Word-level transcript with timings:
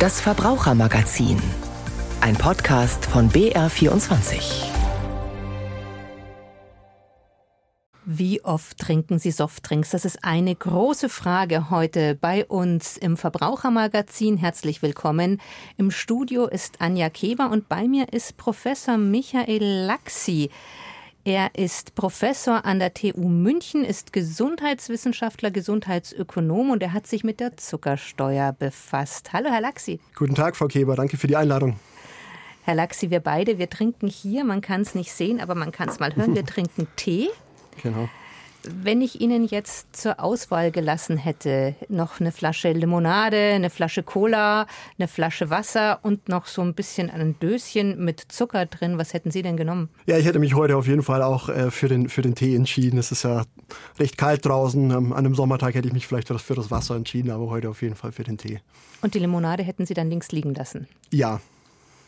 Das 0.00 0.18
Verbrauchermagazin. 0.18 1.36
Ein 2.22 2.34
Podcast 2.34 3.04
von 3.04 3.28
BR24. 3.28 4.64
Wie 8.06 8.42
oft 8.42 8.78
trinken 8.78 9.18
Sie 9.18 9.30
Softdrinks? 9.30 9.90
Das 9.90 10.06
ist 10.06 10.24
eine 10.24 10.54
große 10.56 11.10
Frage 11.10 11.68
heute 11.68 12.14
bei 12.14 12.46
uns 12.46 12.96
im 12.96 13.18
Verbrauchermagazin. 13.18 14.38
Herzlich 14.38 14.80
willkommen. 14.80 15.38
Im 15.76 15.90
Studio 15.90 16.46
ist 16.46 16.80
Anja 16.80 17.10
Keber 17.10 17.50
und 17.50 17.68
bei 17.68 17.86
mir 17.86 18.10
ist 18.10 18.38
Professor 18.38 18.96
Michael 18.96 19.84
Laxi. 19.84 20.48
Er 21.24 21.50
ist 21.54 21.94
Professor 21.94 22.64
an 22.64 22.78
der 22.78 22.94
TU 22.94 23.28
München, 23.28 23.84
ist 23.84 24.14
Gesundheitswissenschaftler, 24.14 25.50
Gesundheitsökonom 25.50 26.70
und 26.70 26.82
er 26.82 26.94
hat 26.94 27.06
sich 27.06 27.24
mit 27.24 27.40
der 27.40 27.58
Zuckersteuer 27.58 28.54
befasst. 28.58 29.34
Hallo, 29.34 29.50
Herr 29.50 29.60
Laxi. 29.60 30.00
Guten 30.16 30.34
Tag, 30.34 30.56
Frau 30.56 30.66
Keber. 30.66 30.96
Danke 30.96 31.18
für 31.18 31.26
die 31.26 31.36
Einladung. 31.36 31.78
Herr 32.62 32.74
Laxi, 32.74 33.10
wir 33.10 33.20
beide, 33.20 33.58
wir 33.58 33.68
trinken 33.68 34.08
hier, 34.08 34.44
man 34.44 34.62
kann 34.62 34.80
es 34.80 34.94
nicht 34.94 35.12
sehen, 35.12 35.40
aber 35.40 35.54
man 35.54 35.72
kann 35.72 35.90
es 35.90 36.00
mal 36.00 36.16
hören, 36.16 36.34
wir 36.34 36.46
trinken 36.46 36.88
Tee. 36.96 37.28
Genau. 37.82 38.08
Wenn 38.62 39.00
ich 39.00 39.20
Ihnen 39.20 39.46
jetzt 39.46 39.96
zur 39.96 40.20
Auswahl 40.20 40.70
gelassen 40.70 41.16
hätte, 41.16 41.74
noch 41.88 42.20
eine 42.20 42.30
Flasche 42.30 42.72
Limonade, 42.72 43.52
eine 43.54 43.70
Flasche 43.70 44.02
Cola, 44.02 44.66
eine 44.98 45.08
Flasche 45.08 45.48
Wasser 45.48 46.00
und 46.02 46.28
noch 46.28 46.46
so 46.46 46.60
ein 46.60 46.74
bisschen 46.74 47.10
ein 47.10 47.38
Döschen 47.40 48.04
mit 48.04 48.20
Zucker 48.20 48.66
drin, 48.66 48.98
was 48.98 49.14
hätten 49.14 49.30
Sie 49.30 49.40
denn 49.40 49.56
genommen? 49.56 49.88
Ja, 50.04 50.18
ich 50.18 50.26
hätte 50.26 50.38
mich 50.38 50.54
heute 50.54 50.76
auf 50.76 50.86
jeden 50.86 51.02
Fall 51.02 51.22
auch 51.22 51.48
äh, 51.48 51.70
für, 51.70 51.88
den, 51.88 52.10
für 52.10 52.20
den 52.20 52.34
Tee 52.34 52.54
entschieden. 52.54 52.98
Es 52.98 53.12
ist 53.12 53.22
ja 53.22 53.44
recht 53.98 54.18
kalt 54.18 54.44
draußen. 54.44 54.90
Ähm, 54.90 55.12
an 55.12 55.18
einem 55.18 55.34
Sommertag 55.34 55.74
hätte 55.74 55.88
ich 55.88 55.94
mich 55.94 56.06
vielleicht 56.06 56.28
für 56.28 56.54
das 56.54 56.70
Wasser 56.70 56.96
entschieden, 56.96 57.30
aber 57.30 57.48
heute 57.48 57.70
auf 57.70 57.80
jeden 57.80 57.94
Fall 57.94 58.12
für 58.12 58.24
den 58.24 58.36
Tee. 58.36 58.60
Und 59.00 59.14
die 59.14 59.20
Limonade 59.20 59.62
hätten 59.62 59.86
Sie 59.86 59.94
dann 59.94 60.10
links 60.10 60.32
liegen 60.32 60.54
lassen? 60.54 60.86
Ja. 61.10 61.40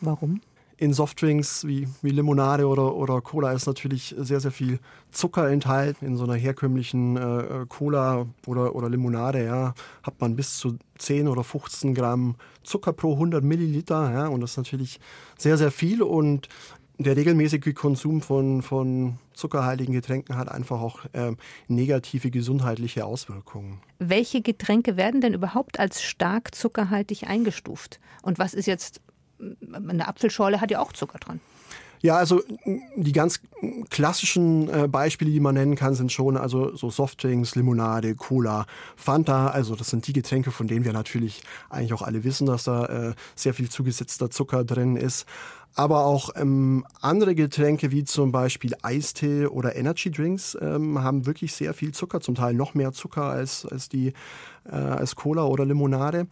Warum? 0.01 0.41
In 0.77 0.93
Softdrinks 0.93 1.65
wie, 1.67 1.87
wie 2.01 2.09
Limonade 2.09 2.67
oder, 2.67 2.95
oder 2.95 3.21
Cola 3.21 3.51
ist 3.53 3.67
natürlich 3.67 4.15
sehr, 4.17 4.39
sehr 4.39 4.51
viel 4.51 4.79
Zucker 5.11 5.49
enthalten. 5.49 6.05
In 6.05 6.17
so 6.17 6.23
einer 6.23 6.35
herkömmlichen 6.35 7.17
äh, 7.17 7.65
Cola 7.69 8.25
oder, 8.47 8.75
oder 8.75 8.89
Limonade 8.89 9.45
ja, 9.45 9.73
hat 10.01 10.19
man 10.19 10.35
bis 10.35 10.57
zu 10.57 10.77
10 10.97 11.27
oder 11.27 11.43
15 11.43 11.93
Gramm 11.93 12.35
Zucker 12.63 12.93
pro 12.93 13.13
100 13.13 13.43
Milliliter. 13.43 14.11
Ja, 14.11 14.27
und 14.27 14.41
das 14.41 14.51
ist 14.51 14.57
natürlich 14.57 14.99
sehr, 15.37 15.57
sehr 15.57 15.71
viel. 15.71 16.01
Und 16.01 16.49
der 16.97 17.15
regelmäßige 17.15 17.73
Konsum 17.73 18.21
von, 18.21 18.61
von 18.61 19.17
zuckerhaltigen 19.33 19.93
Getränken 19.93 20.37
hat 20.37 20.49
einfach 20.49 20.81
auch 20.81 21.05
äh, 21.13 21.33
negative 21.67 22.29
gesundheitliche 22.29 23.05
Auswirkungen. 23.05 23.79
Welche 23.99 24.41
Getränke 24.41 24.95
werden 24.95 25.21
denn 25.21 25.33
überhaupt 25.33 25.79
als 25.79 26.03
stark 26.03 26.53
zuckerhaltig 26.53 27.27
eingestuft? 27.27 27.99
Und 28.21 28.39
was 28.39 28.53
ist 28.53 28.67
jetzt 28.67 29.01
eine 29.73 30.07
Apfelschorle 30.07 30.61
hat 30.61 30.71
ja 30.71 30.79
auch 30.79 30.93
Zucker 30.93 31.19
dran. 31.19 31.39
Ja, 32.03 32.17
also 32.17 32.41
die 32.97 33.13
ganz 33.13 33.39
klassischen 33.89 34.67
äh, 34.67 34.89
Beispiele, 34.89 35.31
die 35.31 35.39
man 35.39 35.55
nennen 35.55 35.75
kann, 35.75 35.95
sind 35.95 36.11
schon 36.11 36.35
also 36.35 36.75
so 36.75 36.89
Softdrinks, 36.89 37.55
Limonade, 37.55 38.13
Cola, 38.15 38.65
Fanta. 38.97 39.47
Also 39.47 39.77
das 39.77 39.89
sind 39.89 40.05
die 40.05 40.11
Getränke, 40.11 40.51
von 40.51 40.67
denen 40.67 40.83
wir 40.83 40.91
natürlich 40.91 41.43
eigentlich 41.69 41.93
auch 41.93 42.01
alle 42.01 42.25
wissen, 42.25 42.45
dass 42.45 42.65
da 42.65 42.85
äh, 42.87 43.13
sehr 43.35 43.53
viel 43.53 43.69
zugesetzter 43.69 44.29
Zucker 44.29 44.65
drin 44.65 44.97
ist. 44.97 45.25
Aber 45.75 46.05
auch 46.05 46.31
ähm, 46.35 46.85
andere 46.99 47.35
Getränke 47.35 47.91
wie 47.91 48.03
zum 48.03 48.33
Beispiel 48.33 48.75
Eistee 48.81 49.45
oder 49.47 49.77
Energy 49.77 50.11
Drinks 50.11 50.57
ähm, 50.61 51.01
haben 51.01 51.25
wirklich 51.25 51.53
sehr 51.53 51.73
viel 51.73 51.93
Zucker, 51.93 52.19
zum 52.19 52.35
Teil 52.35 52.53
noch 52.53 52.73
mehr 52.73 52.91
Zucker 52.91 53.23
als, 53.23 53.65
als 53.65 53.87
die 53.87 54.13
äh, 54.65 54.75
als 54.75 55.15
Cola 55.15 55.45
oder 55.45 55.65
Limonade. 55.65 56.27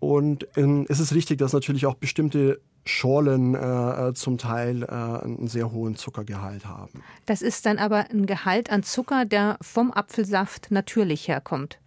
Und 0.00 0.46
ähm, 0.56 0.86
es 0.88 1.00
ist 1.00 1.14
richtig, 1.14 1.38
dass 1.38 1.52
natürlich 1.52 1.86
auch 1.86 1.94
bestimmte 1.94 2.60
Schorlen 2.84 3.54
äh, 3.54 4.08
äh, 4.08 4.14
zum 4.14 4.38
Teil 4.38 4.82
äh, 4.82 4.86
einen 4.86 5.48
sehr 5.48 5.72
hohen 5.72 5.96
Zuckergehalt 5.96 6.66
haben. 6.66 7.02
Das 7.26 7.42
ist 7.42 7.66
dann 7.66 7.78
aber 7.78 8.10
ein 8.10 8.26
Gehalt 8.26 8.70
an 8.70 8.82
Zucker, 8.82 9.24
der 9.24 9.58
vom 9.60 9.92
Apfelsaft 9.92 10.70
natürlich 10.70 11.28
herkommt. 11.28 11.78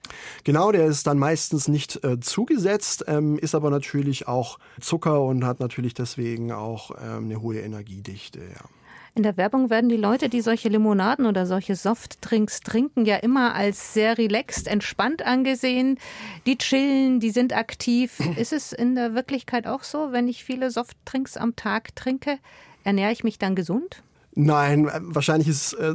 Genau, 0.43 0.71
der 0.71 0.85
ist 0.85 1.07
dann 1.07 1.17
meistens 1.17 1.67
nicht 1.67 2.03
äh, 2.03 2.19
zugesetzt, 2.19 3.05
ähm, 3.07 3.39
ist 3.39 3.55
aber 3.55 3.69
natürlich 3.69 4.27
auch 4.27 4.59
Zucker 4.79 5.21
und 5.21 5.45
hat 5.45 5.59
natürlich 5.59 5.93
deswegen 5.93 6.51
auch 6.51 6.91
ähm, 7.01 7.25
eine 7.25 7.41
hohe 7.41 7.59
Energiedichte. 7.59 8.39
Ja. 8.39 8.69
In 9.13 9.23
der 9.23 9.35
Werbung 9.35 9.69
werden 9.69 9.89
die 9.89 9.97
Leute, 9.97 10.29
die 10.29 10.39
solche 10.39 10.69
Limonaden 10.69 11.25
oder 11.25 11.45
solche 11.45 11.75
Softdrinks 11.75 12.61
trinken, 12.61 13.05
ja 13.05 13.17
immer 13.17 13.53
als 13.53 13.93
sehr 13.93 14.17
relaxed, 14.17 14.67
entspannt 14.67 15.25
angesehen. 15.25 15.99
Die 16.45 16.57
chillen, 16.57 17.19
die 17.19 17.31
sind 17.31 17.53
aktiv. 17.53 18.19
Ist 18.37 18.53
es 18.53 18.71
in 18.71 18.95
der 18.95 19.13
Wirklichkeit 19.13 19.67
auch 19.67 19.83
so, 19.83 20.13
wenn 20.13 20.29
ich 20.29 20.45
viele 20.45 20.71
Softdrinks 20.71 21.35
am 21.35 21.57
Tag 21.57 21.93
trinke, 21.95 22.39
ernähre 22.85 23.11
ich 23.11 23.25
mich 23.25 23.37
dann 23.37 23.53
gesund? 23.55 24.01
Nein, 24.33 24.87
äh, 24.87 24.99
wahrscheinlich 25.01 25.49
ist 25.49 25.73
äh, 25.73 25.93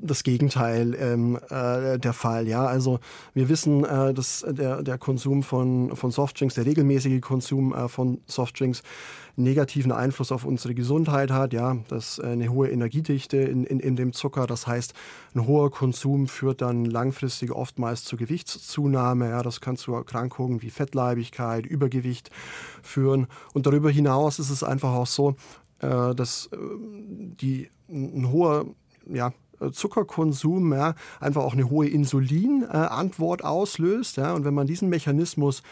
das, 0.00 0.22
Gegenteil 0.22 0.94
ähm, 0.98 1.38
äh, 1.50 1.98
der 1.98 2.12
Fall. 2.12 2.46
Ja, 2.46 2.64
also 2.64 3.00
wir 3.34 3.48
wissen, 3.48 3.84
äh, 3.84 4.14
dass 4.14 4.44
der, 4.48 4.82
der 4.82 4.98
Konsum 4.98 5.42
von, 5.42 5.94
von 5.96 6.12
Softdrinks, 6.12 6.54
der 6.54 6.64
regelmäßige 6.64 7.20
Konsum 7.20 7.74
äh, 7.74 7.88
von 7.88 8.20
Softdrinks 8.26 8.82
negativen 9.34 9.92
Einfluss 9.92 10.32
auf 10.32 10.44
unsere 10.44 10.74
Gesundheit 10.74 11.30
hat. 11.30 11.52
Ja, 11.52 11.76
das 11.88 12.18
äh, 12.18 12.26
eine 12.26 12.48
hohe 12.48 12.70
Energiedichte 12.70 13.36
in, 13.38 13.64
in, 13.64 13.80
in 13.80 13.96
dem 13.96 14.12
Zucker. 14.12 14.46
Das 14.46 14.66
heißt, 14.68 14.94
ein 15.34 15.46
hoher 15.46 15.70
Konsum 15.70 16.28
führt 16.28 16.62
dann 16.62 16.84
langfristig 16.84 17.50
oftmals 17.50 18.04
zu 18.04 18.16
Gewichtszunahme. 18.16 19.30
Ja, 19.30 19.42
das 19.42 19.60
kann 19.60 19.76
zu 19.76 19.92
Erkrankungen 19.92 20.62
wie 20.62 20.70
Fettleibigkeit, 20.70 21.66
Übergewicht 21.66 22.30
führen. 22.82 23.26
Und 23.54 23.66
darüber 23.66 23.90
hinaus 23.90 24.38
ist 24.38 24.50
es 24.50 24.62
einfach 24.62 24.92
auch 24.92 25.06
so, 25.06 25.34
äh, 25.80 26.14
dass 26.14 26.46
äh, 26.52 26.56
die, 26.56 27.70
ein 27.88 28.30
hoher 28.30 28.66
ja, 29.08 29.32
Zuckerkonsum 29.72 30.72
ja, 30.72 30.94
einfach 31.20 31.42
auch 31.42 31.54
eine 31.54 31.70
hohe 31.70 31.88
Insulinantwort 31.88 33.44
auslöst. 33.44 34.16
Ja, 34.16 34.34
und 34.34 34.44
wenn 34.44 34.54
man 34.54 34.66
diesen 34.66 34.88
Mechanismus 34.88 35.62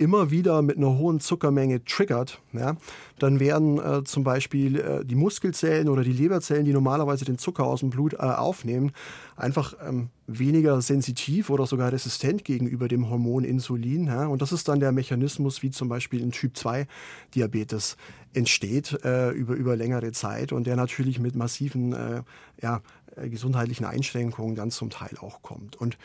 immer 0.00 0.30
wieder 0.30 0.62
mit 0.62 0.78
einer 0.78 0.96
hohen 0.96 1.20
Zuckermenge 1.20 1.84
triggert, 1.84 2.40
ja, 2.54 2.76
dann 3.18 3.38
werden 3.38 3.78
äh, 3.78 4.02
zum 4.02 4.24
Beispiel 4.24 4.80
äh, 4.80 5.04
die 5.04 5.14
Muskelzellen 5.14 5.90
oder 5.90 6.02
die 6.02 6.12
Leberzellen, 6.12 6.64
die 6.64 6.72
normalerweise 6.72 7.26
den 7.26 7.36
Zucker 7.36 7.64
aus 7.64 7.80
dem 7.80 7.90
Blut 7.90 8.14
äh, 8.14 8.16
aufnehmen, 8.16 8.92
einfach 9.36 9.74
ähm, 9.86 10.08
weniger 10.26 10.80
sensitiv 10.80 11.50
oder 11.50 11.66
sogar 11.66 11.92
resistent 11.92 12.44
gegenüber 12.44 12.88
dem 12.88 13.10
Hormon 13.10 13.44
Insulin. 13.44 14.06
Ja. 14.06 14.26
Und 14.26 14.40
das 14.40 14.52
ist 14.52 14.68
dann 14.68 14.80
der 14.80 14.92
Mechanismus, 14.92 15.62
wie 15.62 15.70
zum 15.70 15.90
Beispiel 15.90 16.22
in 16.22 16.30
Typ 16.30 16.56
2 16.56 16.86
Diabetes 17.34 17.98
entsteht 18.32 19.04
äh, 19.04 19.30
über, 19.30 19.54
über 19.54 19.76
längere 19.76 20.12
Zeit 20.12 20.52
und 20.52 20.66
der 20.66 20.76
natürlich 20.76 21.18
mit 21.18 21.34
massiven 21.34 21.92
äh, 21.92 22.22
ja, 22.62 22.80
gesundheitlichen 23.16 23.84
Einschränkungen 23.84 24.54
dann 24.54 24.70
zum 24.70 24.90
Teil 24.90 25.16
auch 25.20 25.42
kommt. 25.42 25.76
Und 25.76 25.96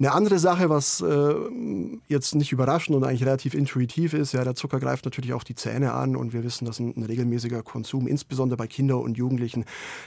eine 0.00 0.12
andere 0.12 0.38
Sache, 0.38 0.70
was 0.70 1.00
äh, 1.00 1.34
jetzt 2.06 2.36
nicht 2.36 2.52
überraschend 2.52 2.96
und 2.96 3.02
eigentlich 3.02 3.24
relativ 3.24 3.54
intuitiv 3.54 4.14
ist, 4.14 4.32
ja, 4.32 4.44
der 4.44 4.54
Zucker 4.54 4.78
greift 4.78 5.04
natürlich 5.04 5.32
auch 5.32 5.42
die 5.42 5.56
Zähne 5.56 5.92
an 5.92 6.14
und 6.14 6.32
wir 6.32 6.44
wissen, 6.44 6.66
dass 6.66 6.78
ein, 6.78 6.94
ein 6.96 7.02
regelmäßiger 7.02 7.64
Konsum, 7.64 8.06
insbesondere 8.06 8.56
bei 8.56 8.68
Kindern 8.68 9.00
und 9.00 9.16
Jugendlichen, 9.16 9.64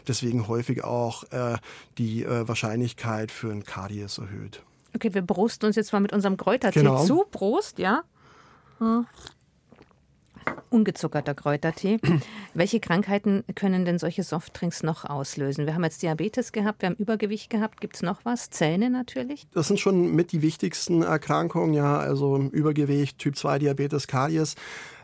deswegen 0.07 0.47
häufig 0.47 0.85
auch 0.85 1.23
äh, 1.31 1.57
die 1.97 2.23
äh, 2.23 2.47
Wahrscheinlichkeit 2.47 3.31
für 3.31 3.51
ein 3.51 3.65
Karies 3.65 4.17
erhöht. 4.17 4.63
Okay, 4.95 5.13
wir 5.13 5.21
brosten 5.23 5.67
uns 5.67 5.75
jetzt 5.75 5.91
mal 5.91 5.99
mit 5.99 6.13
unserem 6.13 6.37
Kräutertee 6.37 6.79
genau. 6.79 7.03
zu. 7.03 7.25
Prost, 7.29 7.77
ja. 7.77 8.03
Hm 8.79 9.05
ungezuckerter 10.69 11.33
Kräutertee. 11.33 11.99
Welche 12.53 12.79
Krankheiten 12.79 13.43
können 13.55 13.85
denn 13.85 13.99
solche 13.99 14.23
Softdrinks 14.23 14.83
noch 14.83 15.05
auslösen? 15.05 15.65
Wir 15.65 15.75
haben 15.75 15.83
jetzt 15.83 16.01
Diabetes 16.01 16.51
gehabt, 16.51 16.81
wir 16.81 16.89
haben 16.89 16.95
Übergewicht 16.95 17.49
gehabt. 17.49 17.81
Gibt 17.81 17.95
es 17.95 18.01
noch 18.01 18.25
was? 18.25 18.49
Zähne 18.49 18.89
natürlich? 18.89 19.47
Das 19.53 19.67
sind 19.67 19.79
schon 19.79 20.15
mit 20.15 20.31
die 20.31 20.41
wichtigsten 20.41 21.01
Erkrankungen, 21.03 21.73
ja. 21.73 21.97
Also 21.97 22.37
Übergewicht, 22.37 23.19
Typ 23.19 23.37
2 23.37 23.59
Diabetes, 23.59 24.07
Karies. 24.07 24.55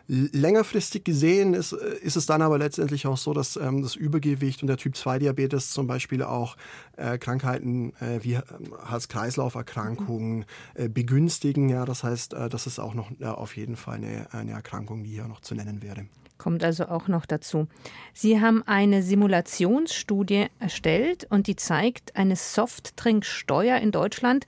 Längerfristig 0.07 1.04
gesehen 1.04 1.54
ist, 1.54 1.74
ist 1.74 2.15
es 2.15 2.25
dann 2.25 2.42
aber 2.42 2.57
letztendlich 2.57 3.07
auch 3.07 3.18
so, 3.18 3.33
dass 3.33 3.57
ähm, 3.57 3.81
das 3.81 3.95
Übergewicht 3.95 4.62
und 4.62 4.68
der 4.68 4.77
Typ-2-Diabetes 4.77 5.71
zum 5.71 5.86
Beispiel 5.86 6.24
auch 6.24 6.56
äh, 6.95 7.18
Krankheiten 7.18 7.92
äh, 8.00 8.24
wie 8.24 8.36
ähm, 8.36 8.44
Herz-Kreislauf-Erkrankungen 8.88 10.45
äh, 10.75 10.88
begünstigen. 10.88 11.68
Ja, 11.68 11.83
das 11.83 12.06
heißt, 12.06 12.33
äh, 12.33 12.48
das 12.48 12.68
ist 12.68 12.80
auch 12.80 12.94
noch 12.94 13.12
äh, 13.19 13.25
auf 13.25 13.57
jeden 13.57 13.75
Fall 13.75 13.95
eine, 13.95 14.33
eine 14.33 14.51
Erkrankung, 14.51 15.04
die 15.04 15.09
hier 15.09 15.27
noch 15.27 15.42
zu 15.42 15.56
nennen 15.56 15.81
wäre. 15.81 16.06
Kommt 16.38 16.63
also 16.63 16.88
auch 16.88 17.09
noch 17.09 17.25
dazu. 17.25 17.68
Sie 18.13 18.39
haben 18.39 18.63
eine 18.65 19.04
Simulationsstudie 19.04 20.48
erstellt 20.59 21.27
und 21.30 21.48
die 21.48 21.57
zeigt, 21.57 22.15
eine 22.15 22.36
Softtrinksteuer 22.38 23.80
in 23.80 23.92
Deutschland, 23.92 24.45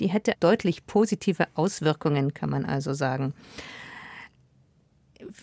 die 0.00 0.06
hätte 0.06 0.34
deutlich 0.40 0.86
positive 0.86 1.48
Auswirkungen, 1.54 2.32
kann 2.32 2.48
man 2.48 2.64
also 2.64 2.94
sagen. 2.94 3.34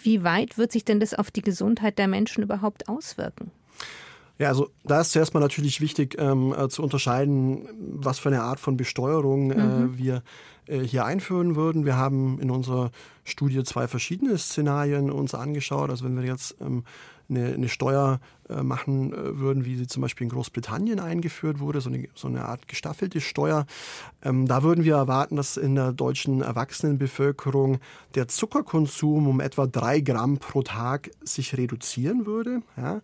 Wie 0.03 0.23
weit 0.23 0.57
wird 0.57 0.71
sich 0.71 0.85
denn 0.85 0.99
das 0.99 1.13
auf 1.13 1.31
die 1.31 1.41
Gesundheit 1.41 1.97
der 1.97 2.07
Menschen 2.07 2.43
überhaupt 2.43 2.89
auswirken? 2.89 3.51
Ja, 4.39 4.47
also 4.47 4.69
da 4.85 5.01
ist 5.01 5.11
zuerst 5.11 5.33
mal 5.33 5.41
natürlich 5.41 5.81
wichtig 5.81 6.15
ähm, 6.17 6.55
äh, 6.57 6.69
zu 6.69 6.81
unterscheiden, 6.81 7.67
was 7.77 8.19
für 8.19 8.29
eine 8.29 8.41
Art 8.41 8.61
von 8.61 8.77
Besteuerung 8.77 9.51
äh, 9.51 9.55
mhm. 9.55 9.97
wir 9.97 10.23
äh, 10.65 10.79
hier 10.79 11.03
einführen 11.03 11.57
würden. 11.57 11.85
Wir 11.85 11.97
haben 11.97 12.39
in 12.39 12.49
unserer 12.49 12.91
Studie 13.25 13.63
zwei 13.63 13.89
verschiedene 13.89 14.37
Szenarien 14.37 15.11
uns 15.11 15.35
angeschaut. 15.35 15.89
Also 15.89 16.05
wenn 16.05 16.15
wir 16.15 16.25
jetzt 16.25 16.55
ähm, 16.61 16.85
eine, 17.29 17.53
eine, 17.53 17.69
Steuer 17.69 18.19
äh, 18.49 18.63
machen 18.63 19.13
äh, 19.13 19.39
würden, 19.39 19.65
wie 19.65 19.75
sie 19.75 19.87
zum 19.87 20.01
Beispiel 20.01 20.25
in 20.25 20.31
Großbritannien 20.31 20.99
eingeführt 20.99 21.59
wurde, 21.59 21.81
so 21.81 21.89
eine, 21.89 22.07
so 22.15 22.27
eine 22.27 22.45
Art 22.45 22.67
gestaffelte 22.67 23.21
Steuer, 23.21 23.65
ähm, 24.23 24.47
da 24.47 24.63
würden 24.63 24.83
wir 24.83 24.95
erwarten, 24.95 25.35
dass 25.35 25.57
in 25.57 25.75
der 25.75 25.93
deutschen 25.93 26.41
Erwachsenenbevölkerung 26.41 27.79
der 28.15 28.27
Zuckerkonsum 28.27 29.27
um 29.27 29.39
etwa 29.39 29.67
drei 29.67 29.99
Gramm 29.99 30.37
pro 30.37 30.63
Tag 30.63 31.11
sich 31.21 31.57
reduzieren 31.57 32.25
würde. 32.25 32.61
Ja. 32.77 33.01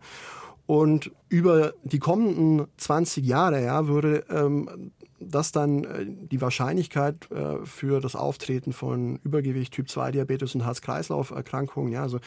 Und 0.68 1.12
über 1.30 1.74
die 1.84 2.00
kommenden 2.00 2.66
20 2.78 3.24
Jahre 3.24 3.64
ja, 3.64 3.88
würde 3.88 4.26
ähm, 4.32 4.92
dass 5.20 5.52
dann 5.52 5.84
äh, 5.84 6.06
die 6.08 6.42
Wahrscheinlichkeit 6.42 7.30
äh, 7.32 7.66
für 7.66 8.02
das 8.02 8.16
Auftreten 8.16 8.74
von 8.74 9.20
Übergewicht, 9.24 9.74
Typ-2-Diabetes 9.74 10.56
und 10.56 10.66
Herz-Kreislauf-Erkrankungen, 10.66 11.92
ja, 11.92 12.02
also 12.02 12.20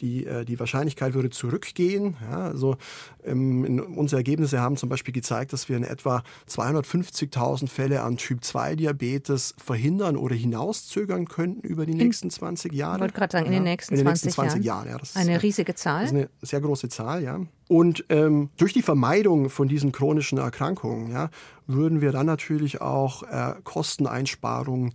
die, 0.00 0.26
äh, 0.26 0.44
die 0.44 0.58
Wahrscheinlichkeit 0.58 1.14
würde 1.14 1.30
zurückgehen. 1.30 2.16
Ja, 2.30 2.44
also 2.44 2.76
ähm, 3.24 3.94
unsere 3.96 4.20
Ergebnisse 4.20 4.60
haben 4.60 4.76
zum 4.76 4.88
Beispiel 4.88 5.12
gezeigt, 5.12 5.52
dass 5.52 5.68
wir 5.68 5.76
in 5.76 5.84
etwa 5.84 6.22
250.000 6.48 7.68
Fälle 7.68 8.02
an 8.02 8.16
Typ-2-Diabetes 8.16 9.54
verhindern 9.58 10.16
oder 10.16 10.34
hinauszögern 10.34 11.28
könnten 11.28 11.66
über 11.66 11.84
die 11.84 11.94
nächsten 11.94 12.30
20 12.30 12.72
Jahre. 12.72 12.96
Ich 12.96 13.00
wollte 13.02 13.14
gerade 13.14 13.32
sagen, 13.32 13.46
in 13.46 13.52
den 13.52 13.64
nächsten, 13.64 13.94
in 13.94 13.98
den 13.98 14.06
nächsten 14.06 14.30
20, 14.30 14.52
20 14.52 14.64
Jahren. 14.64 14.68
Jahren. 14.68 14.88
Ja, 14.88 14.98
das 14.98 15.16
eine 15.16 15.36
ist, 15.36 15.42
riesige 15.42 15.74
Zahl. 15.74 16.02
Das 16.02 16.12
ist 16.12 16.16
eine 16.16 16.28
sehr 16.42 16.60
große 16.60 16.88
Zahl, 16.88 17.22
ja. 17.22 17.40
Und 17.68 18.04
ähm, 18.08 18.50
durch 18.56 18.72
die 18.72 18.82
Vermeidung 18.82 19.50
von 19.50 19.68
diesen 19.68 19.92
chronischen 19.92 20.38
Erkrankungen 20.38 21.10
ja, 21.10 21.30
würden 21.66 22.00
wir 22.00 22.12
dann 22.12 22.26
natürlich 22.26 22.80
auch 22.80 23.22
äh, 23.24 23.54
Kosteneinsparungen 23.64 24.94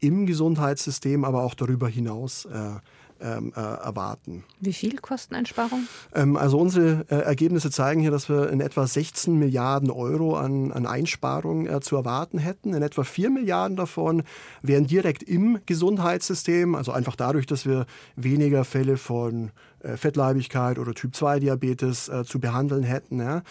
im 0.00 0.26
Gesundheitssystem, 0.26 1.24
aber 1.24 1.42
auch 1.42 1.54
darüber 1.54 1.88
hinaus 1.88 2.46
äh, 2.46 2.76
ähm, 3.20 3.52
äh, 3.56 3.60
erwarten. 3.60 4.44
Wie 4.60 4.72
viel 4.72 4.98
Kosteneinsparung? 4.98 5.86
Ähm, 6.14 6.36
also 6.36 6.58
unsere 6.58 7.04
äh, 7.08 7.16
Ergebnisse 7.16 7.70
zeigen 7.70 8.00
hier, 8.00 8.10
dass 8.10 8.28
wir 8.28 8.50
in 8.50 8.60
etwa 8.60 8.86
16 8.86 9.38
Milliarden 9.38 9.90
Euro 9.90 10.36
an, 10.36 10.72
an 10.72 10.86
Einsparungen 10.86 11.66
äh, 11.66 11.80
zu 11.80 11.96
erwarten 11.96 12.38
hätten. 12.38 12.74
In 12.74 12.82
etwa 12.82 13.04
4 13.04 13.30
Milliarden 13.30 13.76
davon 13.76 14.22
wären 14.62 14.86
direkt 14.86 15.22
im 15.22 15.60
Gesundheitssystem, 15.66 16.74
also 16.74 16.92
einfach 16.92 17.16
dadurch, 17.16 17.46
dass 17.46 17.66
wir 17.66 17.86
weniger 18.16 18.64
Fälle 18.64 18.96
von 18.96 19.50
äh, 19.80 19.96
Fettleibigkeit 19.96 20.78
oder 20.78 20.94
Typ-2-Diabetes 20.94 22.08
äh, 22.08 22.24
zu 22.24 22.38
behandeln 22.40 22.82
hätten. 22.82 23.20
Ja. 23.20 23.42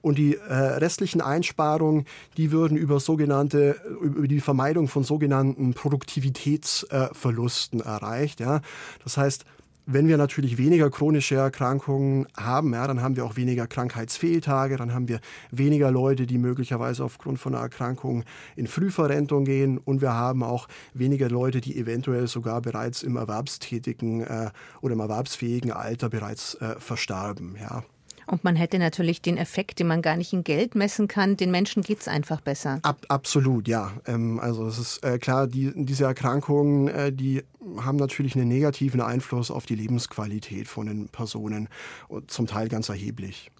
Und 0.00 0.18
die 0.18 0.36
äh, 0.36 0.54
restlichen 0.54 1.20
Einsparungen, 1.20 2.06
die 2.36 2.52
würden 2.52 2.76
über 2.76 3.00
sogenannte, 3.00 3.80
über 4.00 4.28
die 4.28 4.40
Vermeidung 4.40 4.86
von 4.88 5.04
sogenannten 5.04 5.74
Produktivitätsverlusten 5.74 7.80
äh, 7.80 7.84
erreicht. 7.84 8.40
Ja. 8.40 8.60
Das 9.02 9.16
heißt, 9.16 9.44
wenn 9.86 10.08
wir 10.08 10.16
natürlich 10.16 10.58
weniger 10.58 10.90
chronische 10.90 11.36
Erkrankungen 11.36 12.26
haben, 12.36 12.74
ja, 12.74 12.86
dann 12.88 13.02
haben 13.02 13.14
wir 13.14 13.24
auch 13.24 13.36
weniger 13.36 13.68
Krankheitsfehltage, 13.68 14.76
dann 14.76 14.92
haben 14.92 15.06
wir 15.06 15.20
weniger 15.52 15.92
Leute, 15.92 16.26
die 16.26 16.38
möglicherweise 16.38 17.04
aufgrund 17.04 17.38
von 17.38 17.54
einer 17.54 17.62
Erkrankung 17.62 18.24
in 18.56 18.66
Frühverrentung 18.66 19.44
gehen 19.44 19.78
und 19.78 20.00
wir 20.00 20.12
haben 20.12 20.42
auch 20.42 20.66
weniger 20.92 21.30
Leute, 21.30 21.60
die 21.60 21.78
eventuell 21.78 22.26
sogar 22.26 22.60
bereits 22.60 23.04
im 23.04 23.16
erwerbstätigen 23.16 24.22
äh, 24.22 24.50
oder 24.80 24.94
im 24.94 25.00
erwerbsfähigen 25.00 25.70
Alter 25.70 26.08
bereits 26.08 26.56
äh, 26.56 26.74
verstarben. 26.80 27.56
Ja. 27.60 27.84
Und 28.26 28.42
man 28.42 28.56
hätte 28.56 28.78
natürlich 28.78 29.22
den 29.22 29.36
Effekt, 29.36 29.78
den 29.78 29.86
man 29.86 30.02
gar 30.02 30.16
nicht 30.16 30.32
in 30.32 30.42
Geld 30.42 30.74
messen 30.74 31.06
kann. 31.06 31.36
Den 31.36 31.52
Menschen 31.52 31.82
geht 31.82 32.00
es 32.00 32.08
einfach 32.08 32.40
besser. 32.40 32.80
Ab, 32.82 32.98
absolut, 33.08 33.68
ja. 33.68 33.92
Ähm, 34.06 34.40
also 34.40 34.66
es 34.66 34.78
ist 34.78 35.04
äh, 35.04 35.18
klar, 35.18 35.46
die, 35.46 35.72
diese 35.74 36.04
Erkrankungen, 36.04 36.88
äh, 36.88 37.12
die 37.12 37.44
haben 37.78 37.96
natürlich 37.96 38.34
einen 38.34 38.48
negativen 38.48 39.00
Einfluss 39.00 39.50
auf 39.50 39.64
die 39.66 39.76
Lebensqualität 39.76 40.66
von 40.66 40.86
den 40.86 41.08
Personen 41.08 41.68
und 42.08 42.30
zum 42.30 42.46
Teil 42.46 42.68
ganz 42.68 42.88
erheblich. 42.88 43.50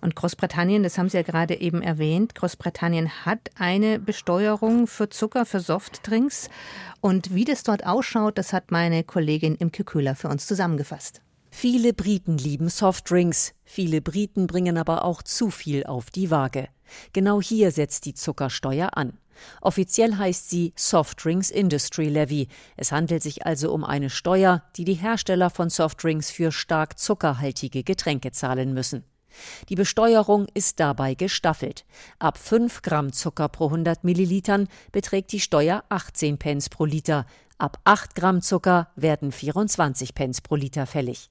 Und 0.00 0.14
Großbritannien, 0.14 0.82
das 0.82 0.98
haben 0.98 1.08
Sie 1.08 1.16
ja 1.16 1.22
gerade 1.22 1.60
eben 1.60 1.82
erwähnt, 1.82 2.34
Großbritannien 2.34 3.24
hat 3.24 3.50
eine 3.58 3.98
Besteuerung 3.98 4.86
für 4.86 5.08
Zucker, 5.08 5.46
für 5.46 5.60
Softdrinks. 5.60 6.48
Und 7.00 7.34
wie 7.34 7.44
das 7.44 7.62
dort 7.62 7.86
ausschaut, 7.86 8.38
das 8.38 8.52
hat 8.52 8.70
meine 8.70 9.02
Kollegin 9.04 9.56
Imke 9.56 9.84
Köhler 9.84 10.14
für 10.14 10.28
uns 10.28 10.46
zusammengefasst. 10.46 11.22
Viele 11.58 11.94
Briten 11.94 12.36
lieben 12.36 12.68
Softdrinks, 12.68 13.54
viele 13.64 14.02
Briten 14.02 14.46
bringen 14.46 14.76
aber 14.76 15.06
auch 15.06 15.22
zu 15.22 15.50
viel 15.50 15.86
auf 15.86 16.10
die 16.10 16.30
Waage. 16.30 16.68
Genau 17.14 17.40
hier 17.40 17.70
setzt 17.70 18.04
die 18.04 18.12
Zuckersteuer 18.12 18.90
an. 18.94 19.16
Offiziell 19.62 20.18
heißt 20.18 20.50
sie 20.50 20.74
Softdrinks 20.76 21.50
Industry 21.50 22.10
Levy. 22.10 22.48
Es 22.76 22.92
handelt 22.92 23.22
sich 23.22 23.46
also 23.46 23.72
um 23.72 23.84
eine 23.84 24.10
Steuer, 24.10 24.64
die 24.76 24.84
die 24.84 24.92
Hersteller 24.92 25.48
von 25.48 25.70
Softdrinks 25.70 26.30
für 26.30 26.52
stark 26.52 26.98
zuckerhaltige 26.98 27.84
Getränke 27.84 28.32
zahlen 28.32 28.74
müssen. 28.74 29.04
Die 29.70 29.76
Besteuerung 29.76 30.48
ist 30.52 30.78
dabei 30.78 31.14
gestaffelt. 31.14 31.86
Ab 32.18 32.36
5 32.36 32.82
Gramm 32.82 33.14
Zucker 33.14 33.48
pro 33.48 33.68
100 33.68 34.04
Millilitern 34.04 34.68
beträgt 34.92 35.32
die 35.32 35.40
Steuer 35.40 35.84
18 35.88 36.36
Pence 36.36 36.68
pro 36.68 36.84
Liter. 36.84 37.24
Ab 37.56 37.78
8 37.84 38.14
Gramm 38.14 38.42
Zucker 38.42 38.90
werden 38.94 39.32
24 39.32 40.14
Pence 40.14 40.42
pro 40.42 40.56
Liter 40.56 40.84
fällig. 40.84 41.30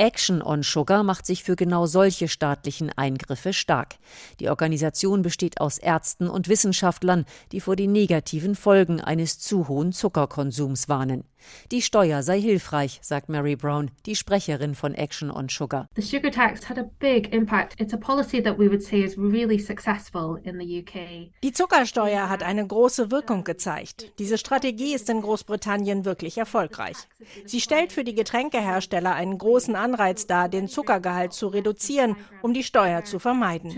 Action 0.00 0.42
on 0.42 0.62
Sugar 0.62 1.02
macht 1.02 1.26
sich 1.26 1.42
für 1.42 1.56
genau 1.56 1.86
solche 1.86 2.28
staatlichen 2.28 2.92
Eingriffe 2.96 3.52
stark. 3.52 3.96
Die 4.38 4.48
Organisation 4.48 5.22
besteht 5.22 5.60
aus 5.60 5.78
Ärzten 5.78 6.28
und 6.28 6.48
Wissenschaftlern, 6.48 7.24
die 7.50 7.60
vor 7.60 7.74
den 7.74 7.90
negativen 7.90 8.54
Folgen 8.54 9.00
eines 9.00 9.40
zu 9.40 9.66
hohen 9.66 9.92
Zuckerkonsums 9.92 10.88
warnen. 10.88 11.24
Die 11.70 11.82
Steuer 11.82 12.22
sei 12.22 12.40
hilfreich, 12.40 12.98
sagt 13.02 13.28
Mary 13.28 13.56
Brown, 13.56 13.90
die 14.06 14.16
Sprecherin 14.16 14.74
von 14.74 14.94
Action 14.94 15.30
on 15.30 15.48
Sugar. 15.48 15.88
The 15.96 16.02
sugar 16.02 16.30
tax 16.30 16.68
had 16.68 16.78
a 16.78 16.90
big 16.98 17.32
impact. 17.32 17.80
It's 17.80 17.94
a 17.94 17.96
policy 17.96 18.42
that 18.42 18.58
we 18.58 18.68
would 18.68 18.82
say 18.82 19.02
is 19.02 19.16
really 19.16 19.58
successful 19.58 20.38
in 20.42 20.58
the 20.58 20.80
UK. 20.80 21.32
Die 21.42 21.52
Zuckersteuer 21.52 22.28
hat 22.28 22.42
eine 22.42 22.66
große 22.66 23.10
Wirkung 23.10 23.44
gezeigt. 23.44 24.12
Diese 24.18 24.36
Strategie 24.36 24.94
ist 24.94 25.08
in 25.08 25.22
Großbritannien 25.22 26.04
wirklich 26.04 26.38
erfolgreich. 26.38 26.96
Sie 27.46 27.60
stellt 27.60 27.92
für 27.92 28.04
die 28.04 28.14
Getränkehersteller 28.14 29.14
einen 29.14 29.38
großen 29.38 29.76
Anreiz 29.76 29.87
dar, 30.26 30.48
den 30.48 30.68
Zuckergehalt 30.68 31.32
zu 31.32 31.48
reduzieren, 31.48 32.16
um 32.42 32.54
die 32.54 32.62
Steuer 32.62 33.04
zu 33.04 33.18
vermeiden. 33.18 33.70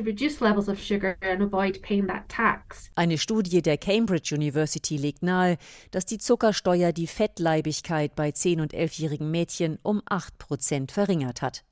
Eine 2.95 3.19
Studie 3.19 3.63
der 3.63 3.79
Cambridge 3.79 4.35
University 4.35 4.97
legt 4.97 5.23
nahe, 5.23 5.57
dass 5.91 6.07
die 6.07 6.19
Zuckersteuer 6.19 6.93
die 6.93 7.07
Fettleibigkeit 7.07 8.15
bei 8.15 8.31
10- 8.31 8.63
und 8.63 8.75
11-jährigen 8.75 9.31
Mädchen 9.31 9.79
um 9.83 10.03
8 10.07 10.39
Prozent 10.39 10.93
verringert 10.93 11.43
hat. 11.43 11.65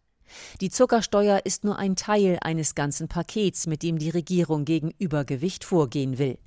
Die 0.61 0.71
Zuckersteuer 0.71 1.40
ist 1.45 1.64
nur 1.64 1.78
ein 1.78 1.97
Teil 1.97 2.38
eines 2.42 2.75
ganzen 2.75 3.09
Pakets, 3.09 3.66
mit 3.66 3.83
dem 3.83 3.99
die 3.99 4.11
Regierung 4.11 4.64
gegen 4.64 4.92
Übergewicht 4.99 5.64
vorgehen 5.64 6.18
will. 6.18 6.38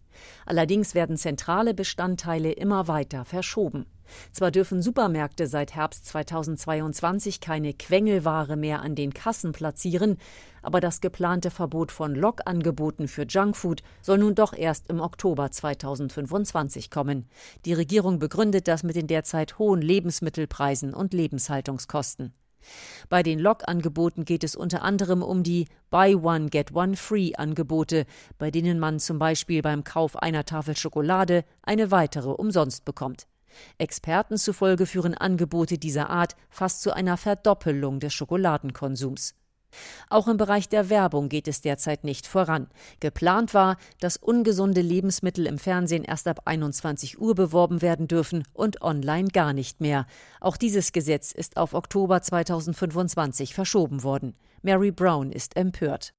Allerdings 0.45 0.93
werden 0.93 1.17
zentrale 1.17 1.74
Bestandteile 1.74 2.51
immer 2.51 2.88
weiter 2.88 3.25
verschoben. 3.25 3.86
Zwar 4.32 4.51
dürfen 4.51 4.82
Supermärkte 4.82 5.48
seit 5.48 5.75
Herbst 5.75 6.06
2022 6.06 7.39
keine 7.39 7.74
Quengelware 7.74 8.56
mehr 8.56 8.82
an 8.82 8.96
den 8.96 9.13
Kassen 9.13 9.51
platzieren, 9.51 10.18
aber 10.62 10.80
das 10.80 11.01
geplante 11.01 11.51
Verbot 11.51 11.91
von 11.91 12.15
Lockangeboten 12.15 13.08
für 13.08 13.24
Junkfood 13.24 13.82
soll 14.01 14.20
nun 14.20 14.36
doch 14.36 14.53
erst 14.53 14.89
im 14.89 15.00
Oktober 15.00 15.51
2025 15.51 16.89
kommen. 16.89 17.27
Die 17.65 17.74
Regierung 17.74 18.20
begründet 18.20 18.68
das 18.68 18.84
mit 18.84 18.96
den 18.96 19.08
derzeit 19.08 19.60
hohen 19.60 19.82
Lebensmittelpreisen 19.82 20.94
und 20.94 21.13
Lebenshaltungskosten. 21.13 22.34
Bei 23.10 23.24
den 23.24 23.39
Log-Angeboten 23.39 24.25
geht 24.25 24.44
es 24.44 24.56
unter 24.56 24.84
anderem 24.84 25.24
um 25.24 25.44
die 25.44 25.68
Buy 25.89 26.15
One 26.15 26.50
Get 26.50 26.74
One 26.75 26.96
Free 26.96 27.34
Angebote, 27.36 28.06
bei 28.38 28.51
denen 28.51 28.80
man 28.80 29.00
zum 29.00 29.20
Beispiel 29.20 29.62
beim 29.62 29.84
Kauf 29.84 30.15
einer 30.15 30.46
Tafel 30.46 30.77
Schokolade 30.77 31.44
eine 31.63 31.91
weitere 31.91 32.30
umsonst 32.30 32.86
bekommt. 32.86 33.27
Experten 33.77 34.38
zufolge 34.38 34.86
führen 34.86 35.13
Angebote 35.13 35.77
dieser 35.77 36.10
Art 36.10 36.36
fast 36.50 36.81
zu 36.81 36.93
einer 36.93 37.17
Verdoppelung 37.17 38.00
des 38.00 38.13
Schokoladenkonsums. 38.13 39.36
Auch 40.10 40.27
im 40.27 40.38
Bereich 40.38 40.70
der 40.70 40.89
Werbung 40.89 41.29
geht 41.29 41.48
es 41.48 41.62
derzeit 41.62 42.03
nicht 42.03 42.27
voran. 42.27 42.67
Geplant 43.00 43.53
war, 43.53 43.77
dass 44.00 44.17
ungesunde 44.17 44.81
Lebensmittel 44.81 45.46
im 45.46 45.58
Fernsehen 45.58 46.03
erst 46.03 46.27
ab 46.27 46.41
21 46.46 47.20
Uhr 47.20 47.36
beworben 47.36 47.81
werden 47.81 48.08
dürfen 48.08 48.43
und 48.53 48.81
online 48.81 49.29
gar 49.29 49.53
nicht 49.53 49.81
mehr. 49.81 50.05
Auch 50.39 50.58
dieses 50.58 50.91
Gesetz 50.91 51.31
ist 51.31 51.58
auf 51.58 51.74
Oktober 51.74 52.22
2025 52.22 53.53
verschoben 53.53 54.03
worden. 54.03 54.36
Mary 54.63 54.91
Brown 54.91 55.32
ist 55.32 55.58
empört. 55.58 56.13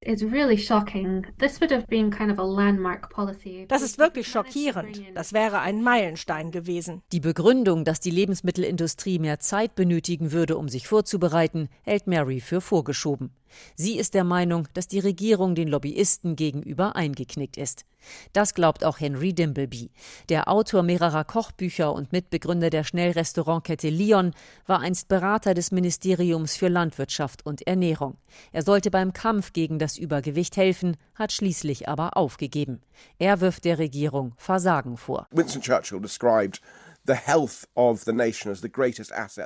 Das 3.69 3.83
ist 3.83 3.99
wirklich 3.99 4.29
schockierend. 4.29 5.01
Das 5.15 5.33
wäre 5.33 5.61
ein 5.61 5.83
Meilenstein 5.83 6.51
gewesen. 6.51 7.03
Die 7.13 7.21
Begründung, 7.21 7.85
dass 7.85 8.01
die 8.01 8.11
Lebensmittelindustrie 8.11 9.21
mehr 9.21 9.39
Zeit 9.39 9.77
benötigen 9.77 10.33
würde, 10.33 10.57
um 10.57 10.69
sich 10.69 10.89
vorzubereiten, 10.89 11.69
hält 11.83 12.09
Mary 12.09 12.41
für 12.41 12.61
vorgeschoben. 12.61 13.31
Sie 13.75 13.99
ist 13.99 14.15
der 14.15 14.25
Meinung, 14.25 14.69
dass 14.75 14.89
die 14.89 15.01
Regierung 15.01 15.55
den 15.55 15.69
Lobbyisten 15.69 16.37
gegenüber 16.37 16.97
eingeknickt 16.97 17.57
ist. 17.57 17.85
Das 18.33 18.55
glaubt 18.55 18.85
auch 18.85 19.01
Henry 19.01 19.33
Dimbleby. 19.33 19.91
Der 20.29 20.49
Autor 20.49 20.83
mehrerer 20.83 21.25
Kochbücher 21.25 21.93
und 21.93 22.13
Mitbegründer 22.13 22.71
der 22.71 22.85
Schnellrestaurantkette 22.85 23.89
Lion 23.89 24.33
war 24.67 24.81
einst 24.81 25.09
Berater 25.09 25.55
des 25.55 25.73
Ministeriums 25.73 26.57
für 26.57 26.69
Landwirtschaft 26.69 27.47
und 27.47 27.67
Ernährung. 27.67 28.17
Er 28.53 28.63
sollte 28.63 28.91
beim 28.91 29.13
Kampf 29.13 29.53
gegen 29.53 29.79
das 29.79 29.99
Übergewicht 29.99 30.57
helfen, 30.57 30.97
hat 31.15 31.33
schließlich 31.33 31.89
aber 31.89 32.17
aufgegeben. 32.17 32.81
Er 33.19 33.41
wirft 33.41 33.65
der 33.65 33.79
Regierung 33.79 34.35
Versagen 34.37 34.97
vor. 34.97 35.27
Winston 35.31 35.63
Churchill 35.63 36.01
described 36.01 36.61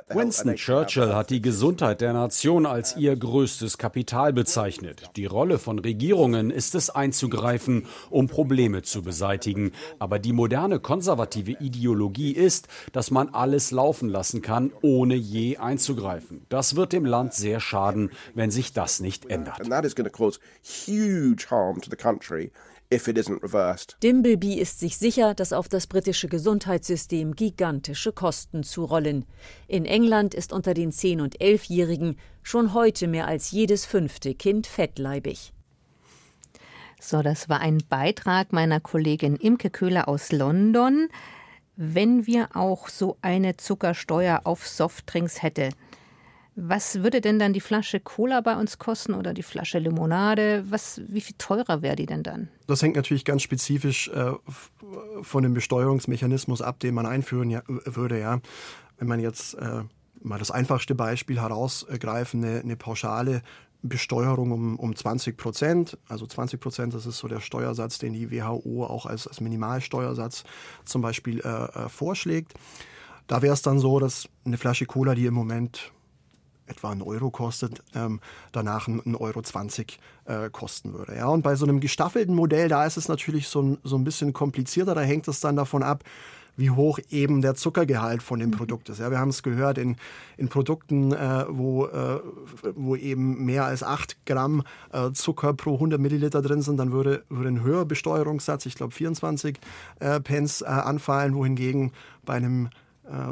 Winston 0.09 0.55
Churchill 0.55 1.15
hat 1.15 1.31
die 1.31 1.41
Gesundheit 1.41 2.01
der 2.01 2.13
Nation 2.13 2.67
als 2.67 2.95
ihr 2.97 3.15
größtes 3.15 3.79
Kapital 3.79 4.31
bezeichnet. 4.31 5.09
Die 5.15 5.25
Rolle 5.25 5.57
von 5.57 5.79
Regierungen 5.79 6.51
ist 6.51 6.75
es 6.75 6.91
einzugreifen, 6.91 7.87
um 8.11 8.27
Probleme 8.27 8.83
zu 8.83 9.01
beseitigen. 9.01 9.71
Aber 9.97 10.19
die 10.19 10.33
moderne 10.33 10.79
konservative 10.79 11.53
Ideologie 11.53 12.31
ist, 12.31 12.67
dass 12.91 13.09
man 13.09 13.29
alles 13.29 13.71
laufen 13.71 14.07
lassen 14.07 14.43
kann, 14.43 14.71
ohne 14.83 15.15
je 15.15 15.57
einzugreifen. 15.57 16.45
Das 16.49 16.75
wird 16.75 16.93
dem 16.93 17.05
Land 17.05 17.33
sehr 17.33 17.59
schaden, 17.59 18.11
wenn 18.35 18.51
sich 18.51 18.73
das 18.73 18.99
nicht 18.99 19.25
ändert. 19.31 19.59
Dimbleby 24.01 24.53
ist 24.53 24.79
sich 24.79 24.97
sicher, 24.97 25.33
dass 25.33 25.51
auf 25.51 25.67
das 25.67 25.87
britische 25.87 26.29
Gesundheitssystem 26.29 27.35
gigantische 27.35 28.13
Kosten 28.13 28.63
zurollen. 28.63 29.25
In 29.67 29.85
England 29.85 30.33
ist 30.33 30.53
unter 30.53 30.73
den 30.73 30.93
10- 30.93 31.21
und 31.21 31.39
11-Jährigen 31.39 32.17
schon 32.43 32.73
heute 32.73 33.07
mehr 33.07 33.27
als 33.27 33.51
jedes 33.51 33.85
fünfte 33.85 34.35
Kind 34.35 34.67
fettleibig. 34.67 35.51
So, 37.01 37.21
das 37.21 37.49
war 37.49 37.59
ein 37.59 37.79
Beitrag 37.89 38.53
meiner 38.53 38.79
Kollegin 38.79 39.35
Imke 39.35 39.69
Köhler 39.69 40.07
aus 40.07 40.31
London. 40.31 41.09
Wenn 41.75 42.25
wir 42.25 42.55
auch 42.55 42.87
so 42.87 43.17
eine 43.21 43.57
Zuckersteuer 43.57 44.41
auf 44.45 44.65
Softdrinks 44.65 45.43
hätten, 45.43 45.73
was 46.59 47.03
würde 47.03 47.21
denn 47.21 47.37
dann 47.37 47.53
die 47.53 47.61
Flasche 47.61 47.99
Cola 47.99 48.41
bei 48.41 48.57
uns 48.57 48.79
kosten 48.79 49.13
oder 49.13 49.35
die 49.35 49.43
Flasche 49.43 49.77
Limonade? 49.77 50.65
Was, 50.67 50.99
wie 51.07 51.21
viel 51.21 51.35
teurer 51.37 51.83
wäre 51.83 51.95
die 51.95 52.07
denn 52.07 52.23
dann? 52.23 52.49
Das 52.65 52.81
hängt 52.81 52.95
natürlich 52.95 53.25
ganz 53.25 53.43
spezifisch 53.43 54.09
äh, 54.09 54.31
von 55.21 55.43
dem 55.43 55.53
Besteuerungsmechanismus 55.53 56.63
ab, 56.63 56.79
den 56.79 56.95
man 56.95 57.05
einführen 57.05 57.51
ja, 57.51 57.61
würde. 57.67 58.19
Ja. 58.19 58.39
Wenn 58.97 59.07
man 59.07 59.19
jetzt 59.19 59.53
äh, 59.53 59.83
mal 60.19 60.39
das 60.39 60.49
einfachste 60.49 60.95
Beispiel 60.95 61.39
herausgreifen, 61.39 62.43
eine, 62.43 62.61
eine 62.61 62.75
pauschale 62.75 63.43
Besteuerung 63.83 64.51
um, 64.51 64.79
um 64.79 64.95
20 64.95 65.37
Prozent. 65.37 65.99
Also 66.09 66.25
20 66.25 66.59
Prozent, 66.59 66.93
das 66.95 67.05
ist 67.05 67.19
so 67.19 67.27
der 67.27 67.39
Steuersatz, 67.39 67.99
den 67.99 68.13
die 68.13 68.31
WHO 68.31 68.83
auch 68.83 69.05
als, 69.05 69.27
als 69.27 69.41
Minimalsteuersatz 69.41 70.43
zum 70.85 71.03
Beispiel 71.03 71.39
äh, 71.41 71.83
äh 71.85 71.89
vorschlägt. 71.89 72.55
Da 73.27 73.43
wäre 73.43 73.53
es 73.53 73.61
dann 73.61 73.77
so, 73.77 73.99
dass 73.99 74.27
eine 74.43 74.57
Flasche 74.57 74.87
Cola, 74.87 75.13
die 75.13 75.27
im 75.27 75.35
Moment 75.35 75.91
etwa 76.67 76.91
einen 76.91 77.01
Euro 77.01 77.29
kostet, 77.29 77.81
ähm, 77.95 78.19
danach 78.51 78.87
einen 78.87 79.15
Euro 79.15 79.41
20 79.41 79.99
äh, 80.25 80.49
kosten 80.49 80.93
würde. 80.93 81.15
Ja, 81.15 81.27
und 81.27 81.41
bei 81.41 81.55
so 81.55 81.65
einem 81.65 81.79
gestaffelten 81.79 82.35
Modell, 82.35 82.69
da 82.69 82.85
ist 82.85 82.97
es 82.97 83.07
natürlich 83.07 83.47
so 83.47 83.61
ein, 83.61 83.77
so 83.83 83.97
ein 83.97 84.03
bisschen 84.03 84.33
komplizierter, 84.33 84.95
da 84.95 85.01
hängt 85.01 85.27
es 85.27 85.39
dann 85.39 85.55
davon 85.55 85.83
ab, 85.83 86.03
wie 86.57 86.71
hoch 86.71 86.99
eben 87.09 87.41
der 87.41 87.55
Zuckergehalt 87.55 88.21
von 88.21 88.39
dem 88.39 88.49
mhm. 88.49 88.55
Produkt 88.55 88.89
ist. 88.89 88.99
Ja, 88.99 89.11
wir 89.11 89.19
haben 89.19 89.29
es 89.29 89.43
gehört, 89.43 89.77
in, 89.77 89.95
in 90.35 90.49
Produkten, 90.49 91.13
äh, 91.13 91.45
wo, 91.47 91.85
äh, 91.85 92.19
wo 92.75 92.95
eben 92.95 93.45
mehr 93.45 93.65
als 93.65 93.83
8 93.83 94.25
Gramm 94.25 94.63
äh, 94.91 95.11
Zucker 95.11 95.53
pro 95.53 95.75
100 95.75 96.01
Milliliter 96.01 96.41
drin 96.41 96.63
sind, 96.63 96.77
dann 96.77 96.91
würde, 96.91 97.23
würde 97.29 97.49
ein 97.49 97.61
höherer 97.61 97.85
Besteuerungssatz, 97.85 98.65
ich 98.65 98.75
glaube 98.75 98.93
24 98.93 99.59
äh, 99.99 100.19
Pence, 100.19 100.61
äh, 100.61 100.65
anfallen, 100.65 101.35
wohingegen 101.35 101.91
bei 102.25 102.33
einem 102.33 102.69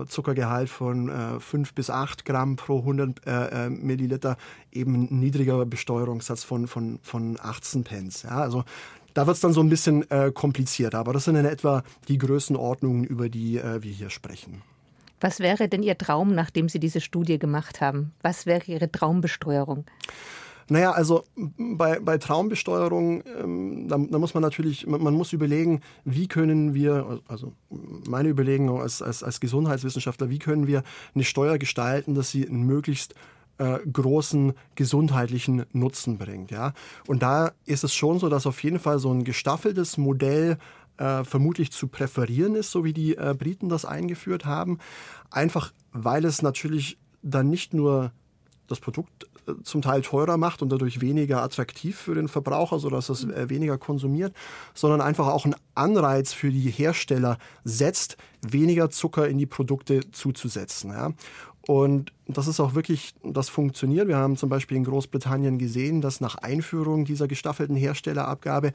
Zuckergehalt 0.08 0.70
von 0.70 1.10
äh, 1.10 1.40
5 1.40 1.74
bis 1.74 1.90
8 1.90 2.26
Gramm 2.26 2.56
pro 2.56 2.80
100 2.80 3.26
äh, 3.26 3.66
äh, 3.66 3.70
Milliliter 3.70 4.38
eben 4.72 4.96
ein 4.96 5.20
niedriger 5.20 5.66
Besteuerungssatz 5.66 6.44
von, 6.44 6.68
von, 6.68 7.00
von 7.02 7.38
18 7.42 7.84
Pence. 7.84 8.24
Ja, 8.24 8.42
also 8.42 8.64
da 9.14 9.26
wird 9.28 9.36
es 9.36 9.42
dann 9.42 9.54
so 9.54 9.62
ein 9.62 9.70
bisschen 9.70 10.10
äh, 10.12 10.32
komplizierter, 10.32 11.00
aber 11.00 11.14
das 11.14 11.26
sind 11.26 11.36
in 11.36 11.46
etwa 11.46 11.84
die 12.08 12.18
Größenordnungen, 12.18 13.06
über 13.06 13.30
die 13.30 13.58
äh, 13.58 13.82
wir 13.82 13.92
hier 13.92 14.10
sprechen. 14.10 14.62
Was 15.22 15.40
wäre 15.40 15.70
denn 15.70 15.82
Ihr 15.82 15.98
Traum, 15.98 16.36
nachdem 16.36 16.70
Sie 16.70 16.80
diese 16.80 17.02
Studie 17.02 17.40
gemacht 17.40 17.82
haben? 17.82 18.12
Was 18.22 18.46
wäre 18.46 18.66
Ihre 18.66 18.92
Traumbesteuerung? 18.92 19.86
Naja, 20.68 20.92
also 20.92 21.24
bei, 21.58 22.00
bei 22.00 22.18
Traumbesteuerung, 22.18 23.24
ähm, 23.40 23.88
da, 23.88 23.98
da, 23.98 24.18
muss 24.18 24.34
man 24.34 24.42
natürlich, 24.42 24.88
man, 24.88 25.02
man, 25.02 25.14
muss 25.14 25.32
überlegen, 25.32 25.82
wie 26.06 26.28
können 26.28 26.74
wir, 26.74 27.22
also 27.28 27.54
meine 28.08 28.30
Überlegung 28.30 28.82
als, 28.82 29.02
als, 29.02 29.22
als 29.22 29.40
Gesundheitswissenschaftler, 29.40 30.30
wie 30.30 30.40
können 30.40 30.66
wir 30.66 30.84
eine 31.14 31.24
Steuer 31.24 31.60
gestalten, 31.60 32.16
dass 32.16 32.32
sie 32.32 32.48
einen 32.48 32.64
möglichst 32.64 33.14
äh, 33.60 33.78
großen 33.92 34.54
gesundheitlichen 34.74 35.66
Nutzen 35.72 36.18
bringt. 36.18 36.50
Ja? 36.50 36.74
Und 37.06 37.22
da 37.22 37.52
ist 37.66 37.84
es 37.84 37.94
schon 37.94 38.18
so, 38.18 38.28
dass 38.28 38.48
auf 38.48 38.64
jeden 38.64 38.80
Fall 38.80 38.98
so 38.98 39.14
ein 39.14 39.24
gestaffeltes 39.24 39.98
Modell 39.98 40.58
äh, 40.98 41.24
vermutlich 41.24 41.72
zu 41.72 41.88
präferieren 41.88 42.56
ist, 42.56 42.72
so 42.72 42.84
wie 42.84 42.94
die 42.94 43.16
äh, 43.16 43.36
Briten 43.38 43.70
das 43.70 43.86
eingeführt 43.86 44.46
haben. 44.46 44.80
Einfach 45.30 45.72
weil 45.92 46.26
es 46.26 46.42
natürlich 46.42 46.98
dann 47.22 47.50
nicht 47.50 47.74
nur 47.74 48.12
das 48.68 48.80
Produkt 48.80 49.28
zum 49.64 49.82
Teil 49.82 50.02
teurer 50.02 50.38
macht 50.38 50.62
und 50.62 50.70
dadurch 50.70 51.02
weniger 51.02 51.42
attraktiv 51.42 51.98
für 51.98 52.16
den 52.16 52.28
Verbraucher, 52.28 52.80
sodass 52.80 53.10
es 53.10 53.24
äh, 53.26 53.50
weniger 53.50 53.78
konsumiert, 53.78 54.34
sondern 54.74 55.02
einfach 55.02 55.28
auch 55.28 55.46
einen 55.46 55.56
Anreiz 55.74 56.34
für 56.34 56.50
die 56.50 56.70
Hersteller 56.70 57.38
setzt, 57.64 58.18
weniger 58.42 58.90
Zucker 58.90 59.28
in 59.28 59.38
die 59.38 59.46
Produkte 59.46 60.12
zuzusetzen. 60.12 60.92
Ja. 60.92 61.14
Und 61.68 62.14
das 62.28 62.48
ist 62.48 62.60
auch 62.60 62.76
wirklich, 62.76 63.16
das 63.24 63.50
funktioniert. 63.50 64.08
Wir 64.08 64.18
haben 64.18 64.38
zum 64.38 64.50
Beispiel 64.50 64.78
in 64.78 64.84
Großbritannien 64.84 65.58
gesehen, 65.58 66.00
dass 66.02 66.22
nach 66.22 66.36
Einführung 66.36 67.06
dieser 67.06 67.28
gestaffelten 67.28 67.76
Herstellerabgabe 67.76 68.72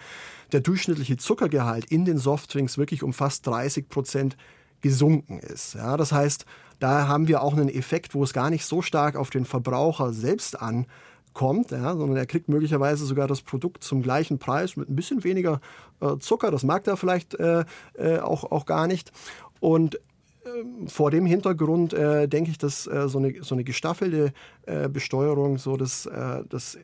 der 0.51 0.61
durchschnittliche 0.61 1.17
Zuckergehalt 1.17 1.85
in 1.85 2.05
den 2.05 2.19
Softdrinks 2.19 2.79
wirklich 2.79 3.05
um 3.05 3.13
fast 3.13 3.47
30 3.47 3.89
Prozent 3.89 4.37
gesunken 4.81 5.39
ist. 5.39 5.75
Ja, 5.75 5.97
das 5.97 6.11
heißt, 6.11 6.47
da 6.81 7.07
haben 7.07 7.29
wir 7.29 7.43
auch 7.43 7.53
einen 7.53 7.69
Effekt, 7.69 8.15
wo 8.15 8.25
es 8.25 8.33
gar 8.33 8.51
nicht 8.51 8.65
so 8.65 8.83
stark 8.83 9.15
auf 9.15 9.31
den 9.31 9.45
Verbraucher 9.45 10.13
selbst 10.13 10.61
ankommt, 10.61 11.71
ja, 11.71 11.95
sondern 11.95 12.17
er 12.17 12.27
kriegt 12.27 12.49
möglicherweise 12.49 13.05
sogar 13.05 13.29
das 13.29 13.43
Produkt 13.43 13.85
zum 13.85 14.03
gleichen 14.03 14.39
Preis 14.39 14.77
mit 14.77 14.89
ein 14.89 14.97
bisschen 14.97 15.23
weniger 15.23 15.61
äh, 16.01 16.17
Zucker. 16.19 16.51
Das 16.51 16.65
mag 16.65 16.87
er 16.89 16.97
vielleicht 16.97 17.35
äh, 17.35 17.65
äh, 17.95 18.19
auch, 18.19 18.51
auch 18.51 18.67
gar 18.67 18.87
nicht. 18.87 19.13
Und 19.61 20.01
ähm, 20.47 20.89
vor 20.89 21.11
dem 21.11 21.27
Hintergrund 21.27 21.93
äh, 21.93 22.27
denke 22.27 22.51
ich, 22.51 22.59
dass 22.59 22.87
äh, 22.87 23.09
so, 23.09 23.19
eine, 23.19 23.43
so 23.43 23.55
eine 23.55 23.63
gestaffelte 23.63 24.33
äh, 24.65 24.89
Besteuerung 24.89 25.59
so 25.59 25.77
das, 25.77 26.09
das 26.49 26.79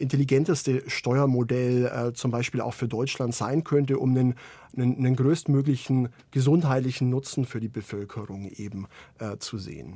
intelligenteste 0.00 0.82
Steuermodell 0.88 1.86
äh, 1.86 2.12
zum 2.12 2.30
Beispiel 2.30 2.60
auch 2.60 2.74
für 2.74 2.88
Deutschland 2.88 3.34
sein 3.34 3.64
könnte, 3.64 3.98
um 3.98 4.10
einen, 4.10 4.34
einen, 4.76 4.96
einen 4.96 5.16
größtmöglichen 5.16 6.08
gesundheitlichen 6.30 7.10
Nutzen 7.10 7.44
für 7.44 7.60
die 7.60 7.68
Bevölkerung 7.68 8.48
eben 8.50 8.86
äh, 9.18 9.36
zu 9.38 9.58
sehen. 9.58 9.94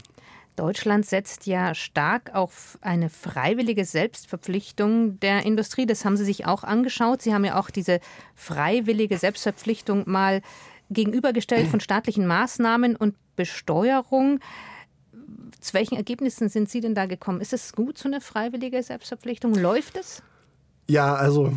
Deutschland 0.56 1.04
setzt 1.04 1.46
ja 1.46 1.74
stark 1.74 2.32
auf 2.32 2.78
eine 2.80 3.10
freiwillige 3.10 3.84
Selbstverpflichtung 3.84 5.18
der 5.18 5.44
Industrie. 5.44 5.84
Das 5.84 6.04
haben 6.04 6.16
Sie 6.16 6.24
sich 6.24 6.46
auch 6.46 6.62
angeschaut. 6.62 7.22
Sie 7.22 7.34
haben 7.34 7.44
ja 7.44 7.58
auch 7.58 7.70
diese 7.70 7.98
freiwillige 8.36 9.18
Selbstverpflichtung 9.18 10.04
mal 10.06 10.42
gegenübergestellt 10.90 11.66
von 11.66 11.80
staatlichen 11.80 12.26
Maßnahmen 12.26 12.94
und 12.94 13.16
Besteuerung. 13.34 14.38
Zu 15.64 15.72
welchen 15.72 15.96
Ergebnissen 15.96 16.50
sind 16.50 16.68
Sie 16.68 16.82
denn 16.82 16.94
da 16.94 17.06
gekommen? 17.06 17.40
Ist 17.40 17.54
es 17.54 17.72
gut, 17.72 17.96
so 17.96 18.06
eine 18.06 18.20
freiwillige 18.20 18.82
Selbstverpflichtung? 18.82 19.54
Läuft 19.54 19.96
es? 19.96 20.22
Ja, 20.86 21.14
also 21.14 21.50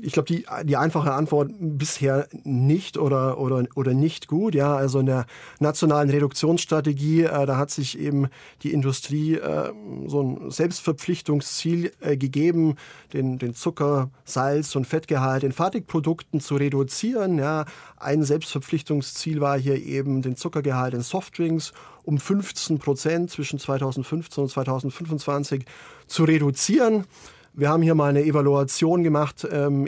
ich 0.00 0.12
glaube, 0.12 0.26
die, 0.26 0.46
die 0.64 0.76
einfache 0.76 1.12
Antwort 1.12 1.50
bisher 1.58 2.28
nicht 2.44 2.98
oder, 2.98 3.38
oder, 3.38 3.64
oder 3.74 3.94
nicht 3.94 4.28
gut. 4.28 4.54
Ja, 4.54 4.76
also 4.76 5.00
in 5.00 5.06
der 5.06 5.24
nationalen 5.58 6.10
Reduktionsstrategie, 6.10 7.22
äh, 7.22 7.46
da 7.46 7.56
hat 7.56 7.70
sich 7.70 7.98
eben 7.98 8.28
die 8.62 8.72
Industrie 8.72 9.36
äh, 9.36 9.72
so 10.06 10.22
ein 10.22 10.50
Selbstverpflichtungsziel 10.50 11.92
äh, 12.00 12.18
gegeben, 12.18 12.76
den, 13.12 13.38
den 13.38 13.54
Zucker, 13.54 14.10
Salz 14.24 14.76
und 14.76 14.86
Fettgehalt 14.86 15.42
in 15.42 15.52
Fertigprodukten 15.52 16.40
zu 16.40 16.56
reduzieren. 16.56 17.38
Ja, 17.38 17.64
ein 17.96 18.22
Selbstverpflichtungsziel 18.22 19.40
war 19.40 19.58
hier 19.58 19.82
eben 19.82 20.22
den 20.22 20.36
Zuckergehalt 20.36 20.94
in 20.94 21.00
Softdrinks 21.00 21.72
um 22.10 22.18
15 22.18 22.78
Prozent 22.78 23.30
zwischen 23.30 23.58
2015 23.58 24.42
und 24.42 24.50
2025 24.50 25.64
zu 26.08 26.24
reduzieren. 26.24 27.04
wir 27.52 27.68
haben 27.68 27.82
hier 27.82 27.94
mal 27.94 28.10
eine 28.10 28.24
Evaluation 28.24 29.02
gemacht, 29.02 29.46
ähm, 29.50 29.86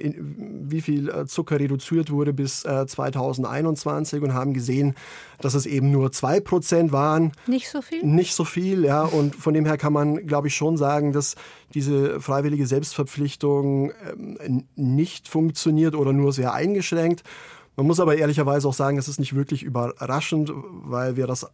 wie 0.69 0.81
viel 0.81 1.09
äh, 1.09 1.27
Zucker 1.27 1.59
reduziert 1.59 2.11
wurde 2.11 2.33
bis 2.33 2.63
2021 2.63 4.23
und 4.23 4.35
haben 4.35 4.53
gesehen, 4.53 4.95
dass 5.41 5.55
es 5.55 5.67
eben 5.67 5.91
nur 5.91 6.13
zwei 6.13 6.41
Prozent 6.41 6.93
waren. 6.93 7.33
Nicht 7.47 7.69
so 7.69 7.81
viel? 7.83 8.05
Nicht 8.05 8.35
so 8.35 8.45
viel, 8.45 8.85
ja. 8.85 9.03
Und 9.03 9.35
von 9.37 9.55
dem 9.55 9.65
her 9.65 9.79
kann 9.79 9.93
man, 9.93 10.27
glaube 10.27 10.49
ich, 10.49 10.55
schon 10.55 10.77
sagen, 10.77 11.13
dass 11.13 11.35
diese 11.75 12.21
freiwillige 12.21 12.67
Selbstverpflichtung 12.67 13.93
ähm, 14.45 14.65
nicht 14.77 15.29
funktioniert 15.29 15.95
oder 15.95 16.13
nur 16.13 16.33
sehr 16.33 16.53
eingeschränkt. 16.53 17.23
Man 17.77 17.87
muss 17.87 18.01
aber 18.01 18.17
ehrlicherweise 18.17 18.69
auch 18.69 18.75
sagen, 18.75 18.99
es 18.99 19.09
ist 19.09 19.19
nicht 19.19 19.35
wirklich 19.35 19.63
überraschend, 19.63 20.53
weil 20.55 21.17
wir 21.17 21.27
das 21.27 21.47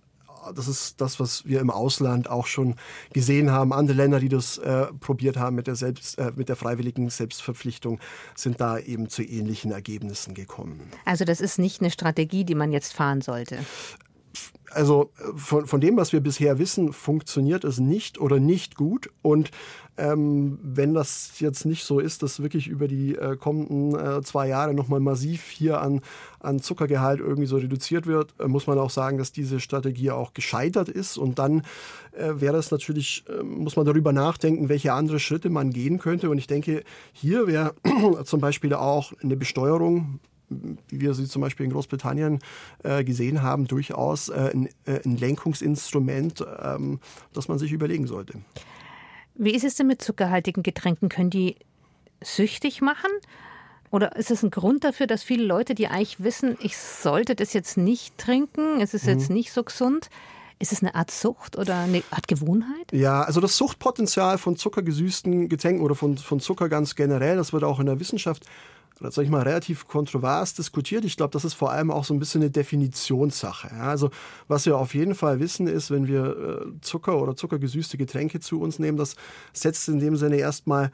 das 0.54 0.68
ist 0.68 1.00
das, 1.00 1.20
was 1.20 1.44
wir 1.46 1.60
im 1.60 1.70
Ausland 1.70 2.30
auch 2.30 2.46
schon 2.46 2.76
gesehen 3.12 3.50
haben. 3.50 3.72
Andere 3.72 3.96
Länder, 3.96 4.20
die 4.20 4.28
das 4.28 4.58
äh, 4.58 4.86
probiert 5.00 5.36
haben 5.36 5.56
mit 5.56 5.66
der, 5.66 5.76
Selbst, 5.76 6.18
äh, 6.18 6.32
mit 6.36 6.48
der 6.48 6.56
freiwilligen 6.56 7.10
Selbstverpflichtung, 7.10 8.00
sind 8.34 8.60
da 8.60 8.78
eben 8.78 9.08
zu 9.08 9.22
ähnlichen 9.22 9.72
Ergebnissen 9.72 10.34
gekommen. 10.34 10.80
Also 11.04 11.24
das 11.24 11.40
ist 11.40 11.58
nicht 11.58 11.80
eine 11.80 11.90
Strategie, 11.90 12.44
die 12.44 12.54
man 12.54 12.72
jetzt 12.72 12.92
fahren 12.92 13.20
sollte 13.20 13.58
also 14.78 15.10
von, 15.34 15.66
von 15.66 15.80
dem, 15.80 15.96
was 15.96 16.12
wir 16.12 16.20
bisher 16.20 16.60
wissen, 16.60 16.92
funktioniert 16.92 17.64
es 17.64 17.80
nicht 17.80 18.20
oder 18.20 18.38
nicht 18.38 18.76
gut. 18.76 19.10
Und 19.22 19.50
ähm, 19.96 20.60
wenn 20.62 20.94
das 20.94 21.40
jetzt 21.40 21.64
nicht 21.64 21.82
so 21.82 21.98
ist, 21.98 22.22
dass 22.22 22.40
wirklich 22.40 22.68
über 22.68 22.86
die 22.86 23.16
äh, 23.16 23.36
kommenden 23.36 23.98
äh, 23.98 24.22
zwei 24.22 24.46
Jahre 24.46 24.74
nochmal 24.74 25.00
massiv 25.00 25.48
hier 25.48 25.80
an, 25.80 26.00
an 26.38 26.60
Zuckergehalt 26.60 27.18
irgendwie 27.18 27.48
so 27.48 27.56
reduziert 27.56 28.06
wird, 28.06 28.36
äh, 28.38 28.46
muss 28.46 28.68
man 28.68 28.78
auch 28.78 28.90
sagen, 28.90 29.18
dass 29.18 29.32
diese 29.32 29.58
Strategie 29.58 30.12
auch 30.12 30.32
gescheitert 30.32 30.88
ist. 30.88 31.18
Und 31.18 31.40
dann 31.40 31.62
äh, 32.12 32.34
wäre 32.36 32.58
es 32.58 32.70
natürlich, 32.70 33.24
ähm, 33.28 33.58
muss 33.64 33.74
man 33.74 33.84
darüber 33.84 34.12
nachdenken, 34.12 34.68
welche 34.68 34.92
andere 34.92 35.18
Schritte 35.18 35.50
man 35.50 35.72
gehen 35.72 35.98
könnte. 35.98 36.30
Und 36.30 36.38
ich 36.38 36.46
denke, 36.46 36.84
hier 37.12 37.48
wäre 37.48 37.74
zum 38.24 38.40
Beispiel 38.40 38.74
auch 38.74 39.12
eine 39.24 39.36
Besteuerung 39.36 40.20
wie 40.48 41.00
wir 41.00 41.14
sie 41.14 41.26
zum 41.26 41.42
Beispiel 41.42 41.66
in 41.66 41.72
Großbritannien 41.72 42.38
äh, 42.82 43.04
gesehen 43.04 43.42
haben, 43.42 43.66
durchaus 43.66 44.28
äh, 44.28 44.50
ein, 44.52 44.68
äh, 44.84 45.00
ein, 45.04 45.16
Lenkungsinstrument, 45.16 46.44
ähm, 46.62 47.00
das 47.32 47.48
man 47.48 47.58
sich 47.58 47.72
überlegen 47.72 48.06
sollte. 48.06 48.34
Wie 49.34 49.54
ist 49.54 49.64
es 49.64 49.76
denn 49.76 49.86
mit 49.86 50.02
zuckerhaltigen 50.02 50.62
Getränken? 50.62 51.08
Können 51.08 51.30
die 51.30 51.56
süchtig 52.22 52.80
machen? 52.80 53.10
Oder 53.90 54.16
ist 54.16 54.30
es 54.30 54.42
ein 54.42 54.50
Grund 54.50 54.84
dafür, 54.84 55.06
dass 55.06 55.22
viele 55.22 55.44
Leute, 55.44 55.74
die 55.74 55.88
eigentlich 55.88 56.22
wissen, 56.22 56.58
ich 56.60 56.76
sollte 56.76 57.34
das 57.34 57.52
jetzt 57.52 57.76
nicht 57.76 58.18
trinken, 58.18 58.80
es 58.80 58.92
ist 58.92 59.04
mhm. 59.04 59.10
jetzt 59.10 59.30
nicht 59.30 59.52
so 59.52 59.62
gesund, 59.62 60.10
ist 60.58 60.72
es 60.72 60.82
eine 60.82 60.94
Art 60.94 61.10
Sucht 61.10 61.56
oder 61.56 61.78
eine 61.78 62.02
Art 62.10 62.26
Gewohnheit? 62.26 62.92
Ja, 62.92 63.22
also 63.22 63.40
das 63.40 63.56
Suchtpotenzial 63.56 64.38
von 64.38 64.56
zuckergesüßten 64.56 65.48
Getränken 65.48 65.84
oder 65.84 65.94
von, 65.94 66.18
von 66.18 66.40
Zucker 66.40 66.68
ganz 66.68 66.96
generell, 66.96 67.36
das 67.36 67.52
wird 67.52 67.64
auch 67.64 67.80
in 67.80 67.86
der 67.86 68.00
Wissenschaft 68.00 68.44
sag 69.00 69.24
ich 69.24 69.30
mal, 69.30 69.42
relativ 69.42 69.86
kontrovers 69.86 70.54
diskutiert. 70.54 71.04
Ich 71.04 71.16
glaube, 71.16 71.30
das 71.30 71.44
ist 71.44 71.54
vor 71.54 71.70
allem 71.70 71.90
auch 71.90 72.04
so 72.04 72.14
ein 72.14 72.18
bisschen 72.18 72.42
eine 72.42 72.50
Definitionssache. 72.50 73.68
Ja. 73.72 73.82
Also 73.82 74.10
was 74.48 74.66
wir 74.66 74.76
auf 74.76 74.94
jeden 74.94 75.14
Fall 75.14 75.40
wissen 75.40 75.66
ist, 75.66 75.90
wenn 75.90 76.06
wir 76.06 76.24
äh, 76.36 76.80
Zucker 76.80 77.20
oder 77.20 77.36
zuckergesüßte 77.36 77.96
Getränke 77.96 78.40
zu 78.40 78.60
uns 78.60 78.78
nehmen, 78.78 78.98
das 78.98 79.16
setzt 79.52 79.88
in 79.88 80.00
dem 80.00 80.16
Sinne 80.16 80.36
erstmal 80.36 80.90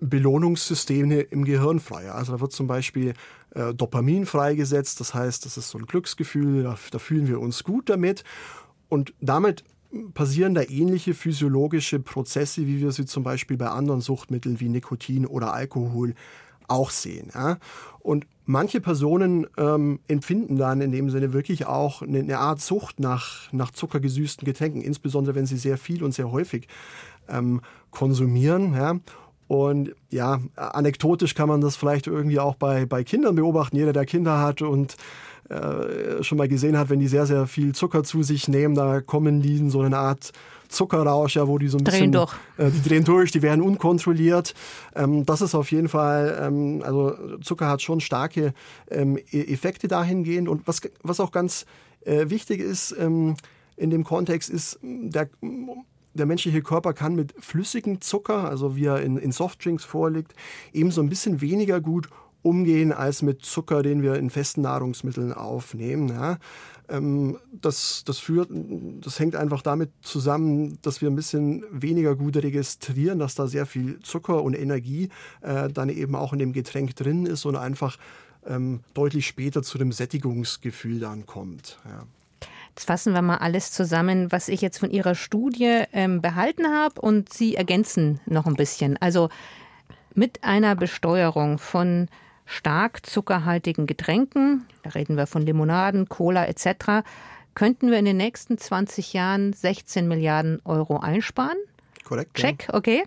Belohnungssysteme 0.00 1.20
im 1.20 1.44
Gehirn 1.44 1.80
frei. 1.80 2.10
Also 2.10 2.32
da 2.32 2.40
wird 2.40 2.52
zum 2.52 2.66
Beispiel 2.66 3.14
äh, 3.54 3.74
Dopamin 3.74 4.26
freigesetzt, 4.26 5.00
das 5.00 5.14
heißt, 5.14 5.44
das 5.44 5.56
ist 5.56 5.70
so 5.70 5.78
ein 5.78 5.86
Glücksgefühl, 5.86 6.62
da, 6.62 6.78
da 6.90 6.98
fühlen 6.98 7.26
wir 7.26 7.40
uns 7.40 7.64
gut 7.64 7.90
damit. 7.90 8.24
Und 8.88 9.12
damit 9.20 9.64
passieren 10.14 10.54
da 10.54 10.62
ähnliche 10.62 11.14
physiologische 11.14 11.98
Prozesse, 11.98 12.66
wie 12.66 12.80
wir 12.80 12.92
sie 12.92 13.06
zum 13.06 13.22
Beispiel 13.22 13.56
bei 13.56 13.68
anderen 13.68 14.00
Suchtmitteln 14.00 14.60
wie 14.60 14.68
Nikotin 14.68 15.26
oder 15.26 15.52
Alkohol 15.52 16.14
auch 16.68 16.90
sehen. 16.90 17.30
Ja? 17.34 17.58
Und 18.00 18.26
manche 18.44 18.80
Personen 18.80 19.46
ähm, 19.56 20.00
empfinden 20.08 20.56
dann 20.56 20.80
in 20.80 20.92
dem 20.92 21.10
Sinne 21.10 21.32
wirklich 21.32 21.66
auch 21.66 22.02
eine, 22.02 22.20
eine, 22.20 22.38
Art 22.38 22.60
Sucht 22.60 23.00
nach, 23.00 23.52
nach 23.52 23.70
zuckergesüßten 23.70 24.44
Getränken, 24.44 24.80
insbesondere 24.80 25.34
wenn 25.34 25.46
sie 25.46 25.58
sehr 25.58 25.78
viel 25.78 26.02
und 26.02 26.12
sehr 26.12 26.30
häufig 26.30 26.68
ähm, 27.28 27.60
konsumieren. 27.90 28.74
Ja? 28.74 28.98
Und 29.48 29.94
ja, 30.10 30.40
anekdotisch 30.56 31.34
kann 31.34 31.48
man 31.48 31.60
das 31.60 31.76
vielleicht 31.76 32.06
irgendwie 32.06 32.38
auch 32.38 32.54
bei, 32.54 32.86
bei 32.86 33.02
Kindern 33.02 33.34
beobachten. 33.34 33.76
Jeder, 33.76 33.92
der 33.92 34.04
Kinder 34.04 34.38
hat 34.40 34.62
und 34.62 34.96
äh, 35.48 36.22
schon 36.22 36.36
mal 36.36 36.48
gesehen 36.48 36.76
hat, 36.76 36.90
wenn 36.90 37.00
die 37.00 37.08
sehr, 37.08 37.24
sehr 37.24 37.46
viel 37.46 37.74
Zucker 37.74 38.04
zu 38.04 38.22
sich 38.22 38.48
nehmen, 38.48 38.74
da 38.74 39.00
kommen 39.00 39.40
die 39.40 39.56
in 39.56 39.70
so 39.70 39.80
eine 39.80 39.96
Art 39.96 40.32
Zuckerrausch, 40.68 41.36
ja, 41.36 41.48
wo 41.48 41.58
die 41.58 41.68
so 41.68 41.78
ein 41.78 41.84
drehen 41.84 42.10
bisschen. 42.10 42.12
Durch. 42.12 42.34
Äh, 42.56 42.70
die 42.70 42.88
drehen 42.88 43.04
durch, 43.04 43.32
die 43.32 43.42
werden 43.42 43.62
unkontrolliert. 43.62 44.54
Ähm, 44.94 45.24
das 45.26 45.40
ist 45.40 45.54
auf 45.54 45.70
jeden 45.70 45.88
Fall, 45.88 46.38
ähm, 46.40 46.82
also 46.84 47.38
Zucker 47.38 47.68
hat 47.68 47.82
schon 47.82 48.00
starke 48.00 48.52
ähm, 48.90 49.18
e-, 49.30 49.52
Effekte 49.52 49.88
dahingehend. 49.88 50.48
Und 50.48 50.66
was, 50.66 50.80
was 51.02 51.20
auch 51.20 51.32
ganz 51.32 51.66
äh, 52.04 52.30
wichtig 52.30 52.60
ist 52.60 52.94
ähm, 52.98 53.36
in 53.76 53.90
dem 53.90 54.04
Kontext, 54.04 54.50
ist, 54.50 54.78
der, 54.82 55.28
der 56.14 56.26
menschliche 56.26 56.62
Körper 56.62 56.92
kann 56.92 57.14
mit 57.14 57.34
flüssigem 57.38 58.00
Zucker, 58.00 58.48
also 58.48 58.76
wie 58.76 58.86
er 58.86 59.02
in, 59.02 59.16
in 59.16 59.32
Softdrinks 59.32 59.84
vorliegt, 59.84 60.34
eben 60.72 60.90
so 60.90 61.00
ein 61.00 61.08
bisschen 61.08 61.40
weniger 61.40 61.80
gut 61.80 62.08
umgehen 62.48 62.92
als 62.92 63.22
mit 63.22 63.44
Zucker, 63.44 63.82
den 63.82 64.02
wir 64.02 64.14
in 64.14 64.30
festen 64.30 64.62
Nahrungsmitteln 64.62 65.32
aufnehmen. 65.32 66.08
Ja. 66.08 66.38
Ähm, 66.88 67.38
das, 67.52 68.02
das, 68.06 68.18
führt, 68.18 68.48
das 68.50 69.18
hängt 69.18 69.36
einfach 69.36 69.62
damit 69.62 69.90
zusammen, 70.00 70.78
dass 70.82 71.00
wir 71.02 71.10
ein 71.10 71.16
bisschen 71.16 71.64
weniger 71.70 72.16
gut 72.16 72.36
registrieren, 72.36 73.18
dass 73.18 73.34
da 73.34 73.46
sehr 73.46 73.66
viel 73.66 74.00
Zucker 74.00 74.42
und 74.42 74.54
Energie 74.54 75.10
äh, 75.42 75.68
dann 75.68 75.90
eben 75.90 76.14
auch 76.14 76.32
in 76.32 76.38
dem 76.38 76.52
Getränk 76.52 76.96
drin 76.96 77.26
ist 77.26 77.44
und 77.44 77.56
einfach 77.56 77.98
ähm, 78.46 78.80
deutlich 78.94 79.26
später 79.26 79.62
zu 79.62 79.76
dem 79.76 79.92
Sättigungsgefühl 79.92 81.00
dann 81.00 81.26
kommt. 81.26 81.78
Ja. 81.84 82.04
Jetzt 82.70 82.84
fassen 82.84 83.12
wir 83.12 83.22
mal 83.22 83.38
alles 83.38 83.72
zusammen, 83.72 84.30
was 84.30 84.48
ich 84.48 84.60
jetzt 84.60 84.78
von 84.78 84.90
Ihrer 84.90 85.16
Studie 85.16 85.82
ähm, 85.92 86.22
behalten 86.22 86.68
habe 86.68 87.00
und 87.00 87.32
Sie 87.32 87.56
ergänzen 87.56 88.20
noch 88.24 88.46
ein 88.46 88.54
bisschen. 88.54 88.96
Also 88.98 89.30
mit 90.14 90.44
einer 90.44 90.76
Besteuerung 90.76 91.58
von 91.58 92.08
stark 92.48 93.04
zuckerhaltigen 93.06 93.86
Getränken, 93.86 94.66
da 94.82 94.90
reden 94.90 95.16
wir 95.16 95.26
von 95.26 95.42
Limonaden, 95.42 96.08
Cola 96.08 96.46
etc., 96.46 97.04
könnten 97.54 97.90
wir 97.90 97.98
in 97.98 98.04
den 98.04 98.16
nächsten 98.16 98.56
20 98.56 99.12
Jahren 99.12 99.52
16 99.52 100.08
Milliarden 100.08 100.60
Euro 100.64 100.98
einsparen. 100.98 101.58
Korrekt. 102.04 102.34
Check, 102.34 102.68
okay. 102.72 103.04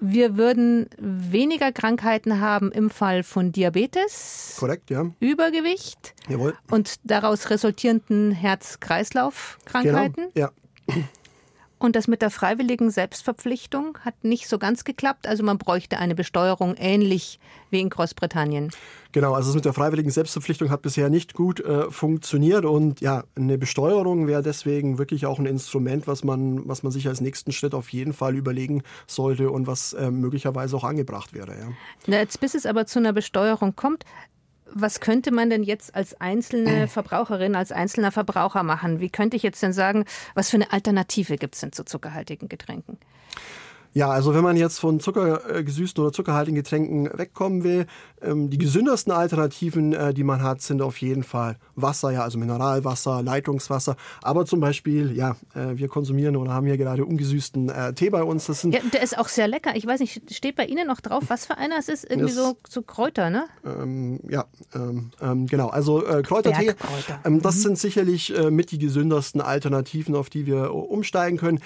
Wir 0.00 0.36
würden 0.36 0.88
weniger 0.98 1.72
Krankheiten 1.72 2.40
haben 2.40 2.72
im 2.72 2.90
Fall 2.90 3.22
von 3.22 3.52
Diabetes. 3.52 4.56
Korrekt, 4.58 4.90
ja. 4.90 5.06
Übergewicht. 5.20 6.14
Jawohl. 6.28 6.54
Und 6.70 6.96
daraus 7.04 7.50
resultierenden 7.50 8.32
Herz-Kreislauf-Krankheiten. 8.32 10.30
Genau, 10.34 10.50
ja. 10.88 10.98
Und 11.80 11.96
das 11.96 12.08
mit 12.08 12.20
der 12.20 12.28
freiwilligen 12.28 12.90
Selbstverpflichtung 12.90 13.96
hat 14.04 14.22
nicht 14.22 14.48
so 14.48 14.58
ganz 14.58 14.84
geklappt. 14.84 15.26
Also 15.26 15.42
man 15.42 15.56
bräuchte 15.56 15.98
eine 15.98 16.14
Besteuerung 16.14 16.74
ähnlich 16.76 17.40
wie 17.70 17.80
in 17.80 17.88
Großbritannien. 17.88 18.70
Genau, 19.12 19.32
also 19.32 19.48
das 19.48 19.54
mit 19.54 19.64
der 19.64 19.72
freiwilligen 19.72 20.10
Selbstverpflichtung 20.10 20.68
hat 20.68 20.82
bisher 20.82 21.08
nicht 21.08 21.32
gut 21.32 21.58
äh, 21.60 21.90
funktioniert. 21.90 22.66
Und 22.66 23.00
ja, 23.00 23.24
eine 23.34 23.56
Besteuerung 23.56 24.26
wäre 24.26 24.42
deswegen 24.42 24.98
wirklich 24.98 25.24
auch 25.24 25.38
ein 25.38 25.46
Instrument, 25.46 26.06
was 26.06 26.22
man, 26.22 26.68
was 26.68 26.82
man 26.82 26.92
sich 26.92 27.08
als 27.08 27.22
nächsten 27.22 27.50
Schritt 27.50 27.72
auf 27.72 27.88
jeden 27.88 28.12
Fall 28.12 28.36
überlegen 28.36 28.82
sollte 29.06 29.50
und 29.50 29.66
was 29.66 29.94
äh, 29.94 30.10
möglicherweise 30.10 30.76
auch 30.76 30.84
angebracht 30.84 31.32
wäre. 31.32 31.56
Ja. 32.06 32.20
Jetzt, 32.20 32.40
bis 32.40 32.54
es 32.54 32.66
aber 32.66 32.84
zu 32.84 32.98
einer 32.98 33.14
Besteuerung 33.14 33.74
kommt, 33.74 34.04
was 34.72 35.00
könnte 35.00 35.30
man 35.30 35.50
denn 35.50 35.62
jetzt 35.62 35.94
als 35.94 36.20
einzelne 36.20 36.88
Verbraucherin, 36.88 37.54
als 37.54 37.72
einzelner 37.72 38.12
Verbraucher 38.12 38.62
machen? 38.62 39.00
Wie 39.00 39.10
könnte 39.10 39.36
ich 39.36 39.42
jetzt 39.42 39.62
denn 39.62 39.72
sagen, 39.72 40.04
was 40.34 40.50
für 40.50 40.56
eine 40.56 40.72
Alternative 40.72 41.36
gibt 41.36 41.54
es 41.54 41.60
denn 41.60 41.72
zu 41.72 41.84
zuckerhaltigen 41.84 42.48
Getränken? 42.48 42.98
Ja, 43.92 44.08
also 44.08 44.34
wenn 44.34 44.44
man 44.44 44.56
jetzt 44.56 44.78
von 44.78 45.00
zuckergesüßten 45.00 46.02
oder 46.02 46.12
zuckerhaltigen 46.12 46.54
Getränken 46.54 47.10
wegkommen 47.12 47.64
will, 47.64 47.86
ähm, 48.22 48.48
die 48.48 48.58
gesündesten 48.58 49.12
Alternativen, 49.12 49.92
äh, 49.92 50.14
die 50.14 50.22
man 50.22 50.42
hat, 50.42 50.62
sind 50.62 50.80
auf 50.80 50.98
jeden 50.98 51.24
Fall 51.24 51.56
Wasser, 51.74 52.10
ja, 52.10 52.22
also 52.22 52.38
Mineralwasser, 52.38 53.22
Leitungswasser, 53.22 53.96
aber 54.22 54.46
zum 54.46 54.60
Beispiel, 54.60 55.16
ja, 55.16 55.36
äh, 55.54 55.76
wir 55.76 55.88
konsumieren 55.88 56.36
oder 56.36 56.52
haben 56.52 56.66
hier 56.66 56.76
gerade 56.76 57.04
ungesüßten 57.04 57.68
äh, 57.68 57.92
Tee 57.94 58.10
bei 58.10 58.22
uns. 58.22 58.46
Das 58.46 58.60
sind 58.60 58.74
ja, 58.74 58.80
der 58.92 59.02
ist 59.02 59.18
auch 59.18 59.28
sehr 59.28 59.48
lecker. 59.48 59.74
Ich 59.74 59.86
weiß 59.86 60.00
nicht, 60.00 60.34
steht 60.34 60.56
bei 60.56 60.66
Ihnen 60.66 60.86
noch 60.86 61.00
drauf, 61.00 61.24
was 61.28 61.46
für 61.46 61.56
einer 61.56 61.78
es 61.78 61.88
ist? 61.88 62.08
Irgendwie 62.08 62.32
so, 62.32 62.56
so 62.68 62.82
Kräuter, 62.82 63.30
ne? 63.30 63.46
Ähm, 63.64 64.20
ja, 64.28 64.44
ähm, 64.74 65.10
ähm 65.20 65.46
genau. 65.46 65.68
Also 65.68 66.06
äh, 66.06 66.22
Kräutertee, 66.22 66.74
ähm, 67.24 67.42
das 67.42 67.56
mhm. 67.56 67.60
sind 67.60 67.78
sicherlich 67.78 68.36
äh, 68.36 68.50
mit 68.50 68.70
die 68.70 68.78
gesündesten 68.78 69.40
Alternativen, 69.40 70.14
auf 70.14 70.30
die 70.30 70.46
wir 70.46 70.72
umsteigen 70.72 71.38
können. 71.38 71.60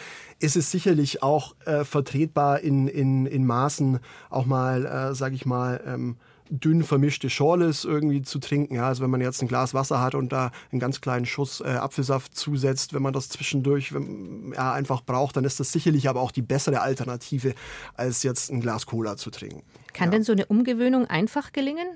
Es 0.45 0.57
ist 0.57 0.71
sicherlich 0.71 1.23
auch 1.23 1.55
äh, 1.65 1.85
vertretbar 1.85 2.61
in, 2.61 2.87
in, 2.87 3.27
in 3.27 3.47
Maßen 3.47 3.99
auch 4.31 4.47
mal, 4.47 4.85
äh, 4.85 5.15
sage 5.15 5.35
ich 5.35 5.47
mal, 5.47 5.83
ähm, 5.87 6.17
dünn 6.51 6.83
vermischte 6.83 7.31
Schorles 7.31 7.85
irgendwie 7.85 8.23
zu 8.23 8.39
trinken. 8.39 8.75
Ja, 8.75 8.89
also 8.89 9.03
wenn 9.03 9.11
man 9.11 9.21
jetzt 9.21 9.41
ein 9.41 9.49
Glas 9.49 9.73
Wasser 9.73 10.01
hat 10.01 10.15
und 10.15 10.33
da 10.33 10.51
einen 10.71 10.81
ganz 10.81 11.01
kleinen 11.01 11.25
Schuss 11.25 11.61
äh, 11.61 11.69
Apfelsaft 11.69 12.37
zusetzt, 12.37 12.93
wenn 12.93 13.03
man 13.03 13.13
das 13.13 13.29
zwischendurch 13.29 13.95
wenn, 13.95 14.53
ja, 14.55 14.73
einfach 14.73 15.03
braucht, 15.03 15.37
dann 15.37 15.45
ist 15.45 15.61
das 15.61 15.73
sicherlich 15.73 16.09
aber 16.09 16.21
auch 16.21 16.31
die 16.31 16.43
bessere 16.43 16.81
Alternative, 16.81 17.55
als 17.95 18.23
jetzt 18.23 18.51
ein 18.51 18.61
Glas 18.61 18.87
Cola 18.87 19.17
zu 19.17 19.31
trinken. 19.31 19.63
Kann 19.93 20.09
ja. 20.09 20.13
denn 20.13 20.25
so 20.25 20.33
eine 20.33 20.47
Umgewöhnung 20.47 21.07
einfach 21.07 21.53
gelingen? 21.53 21.87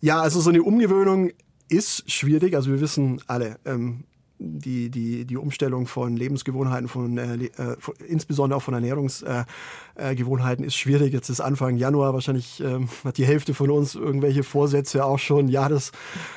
Ja, 0.00 0.20
also 0.20 0.40
so 0.40 0.50
eine 0.50 0.62
Umgewöhnung 0.62 1.32
ist 1.68 2.10
schwierig. 2.10 2.54
Also 2.54 2.70
wir 2.70 2.80
wissen 2.80 3.20
alle, 3.26 3.58
ähm, 3.64 4.04
die, 4.38 4.90
die, 4.90 5.24
die 5.24 5.36
Umstellung 5.36 5.86
von 5.86 6.16
Lebensgewohnheiten, 6.16 6.88
von, 6.88 7.18
äh, 7.18 7.34
äh 7.34 7.76
von 7.78 7.94
insbesondere 8.06 8.58
auch 8.58 8.62
von 8.62 8.74
Ernährungsgewohnheiten 8.74 10.64
äh, 10.64 10.66
ist 10.66 10.76
schwierig. 10.76 11.12
Jetzt 11.12 11.28
ist 11.28 11.40
Anfang 11.40 11.76
Januar, 11.76 12.14
wahrscheinlich 12.14 12.60
äh, 12.60 12.80
hat 13.04 13.18
die 13.18 13.26
Hälfte 13.26 13.54
von 13.54 13.70
uns 13.70 13.94
irgendwelche 13.94 14.42
Vorsätze 14.42 15.04
auch 15.04 15.18
schon 15.18 15.48
Jahres, 15.48 15.92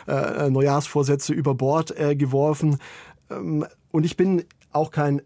äh, 0.08 0.50
Neujahrsvorsätze 0.50 1.34
über 1.34 1.54
Bord 1.56 1.98
äh, 1.98 2.16
geworfen. 2.16 2.78
Ähm, 3.30 3.66
und 3.92 4.06
ich 4.06 4.18
bin 4.18 4.44
auch 4.72 4.92
kein 4.92 5.22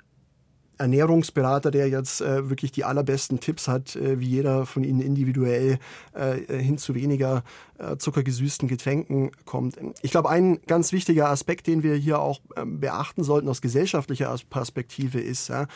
Ernährungsberater, 0.78 1.72
der 1.72 1.90
jetzt 1.90 2.22
äh, 2.22 2.50
wirklich 2.50 2.72
die 2.72 2.84
allerbesten 2.84 3.40
Tipps 3.40 3.68
hat, 3.68 3.96
äh, 3.96 4.20
wie 4.20 4.28
jeder 4.28 4.66
von 4.66 4.84
Ihnen 4.84 5.02
individuell 5.02 5.80
äh, 6.14 6.58
hin 6.58 6.78
zu 6.78 6.96
weniger 6.96 7.44
äh, 7.78 7.98
zuckergesüßten 7.98 8.68
Getränken 8.68 9.32
kommt. 9.46 9.78
Ich 10.02 10.12
glaube, 10.12 10.30
ein 10.30 10.60
ganz 10.68 10.92
wichtiger 10.92 11.30
Aspekt, 11.30 11.68
den 11.68 11.84
wir 11.84 11.96
hier 11.96 12.20
auch 12.20 12.42
ähm, 12.58 12.80
beachten 12.80 13.24
sollten 13.24 13.48
aus 13.48 13.62
gesellschaftlicher 13.62 14.36
Perspektive 14.50 15.20
ist, 15.20 15.50
ja, 15.50 15.68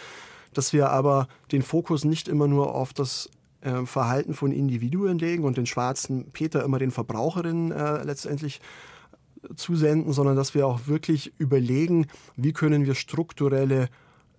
dass 0.53 0.73
wir 0.73 0.89
aber 0.89 1.27
den 1.51 1.61
Fokus 1.61 2.05
nicht 2.05 2.27
immer 2.27 2.47
nur 2.47 2.75
auf 2.75 2.93
das 2.93 3.29
äh, 3.61 3.85
Verhalten 3.85 4.33
von 4.33 4.51
Individuen 4.51 5.19
legen 5.19 5.43
und 5.43 5.57
den 5.57 5.65
schwarzen 5.65 6.31
Peter 6.31 6.63
immer 6.63 6.79
den 6.79 6.91
Verbraucherinnen 6.91 7.71
äh, 7.71 8.03
letztendlich 8.03 8.61
zusenden, 9.55 10.13
sondern 10.13 10.35
dass 10.35 10.53
wir 10.53 10.67
auch 10.67 10.87
wirklich 10.87 11.33
überlegen, 11.37 12.07
wie 12.35 12.53
können 12.53 12.85
wir 12.85 12.95
strukturelle 12.95 13.89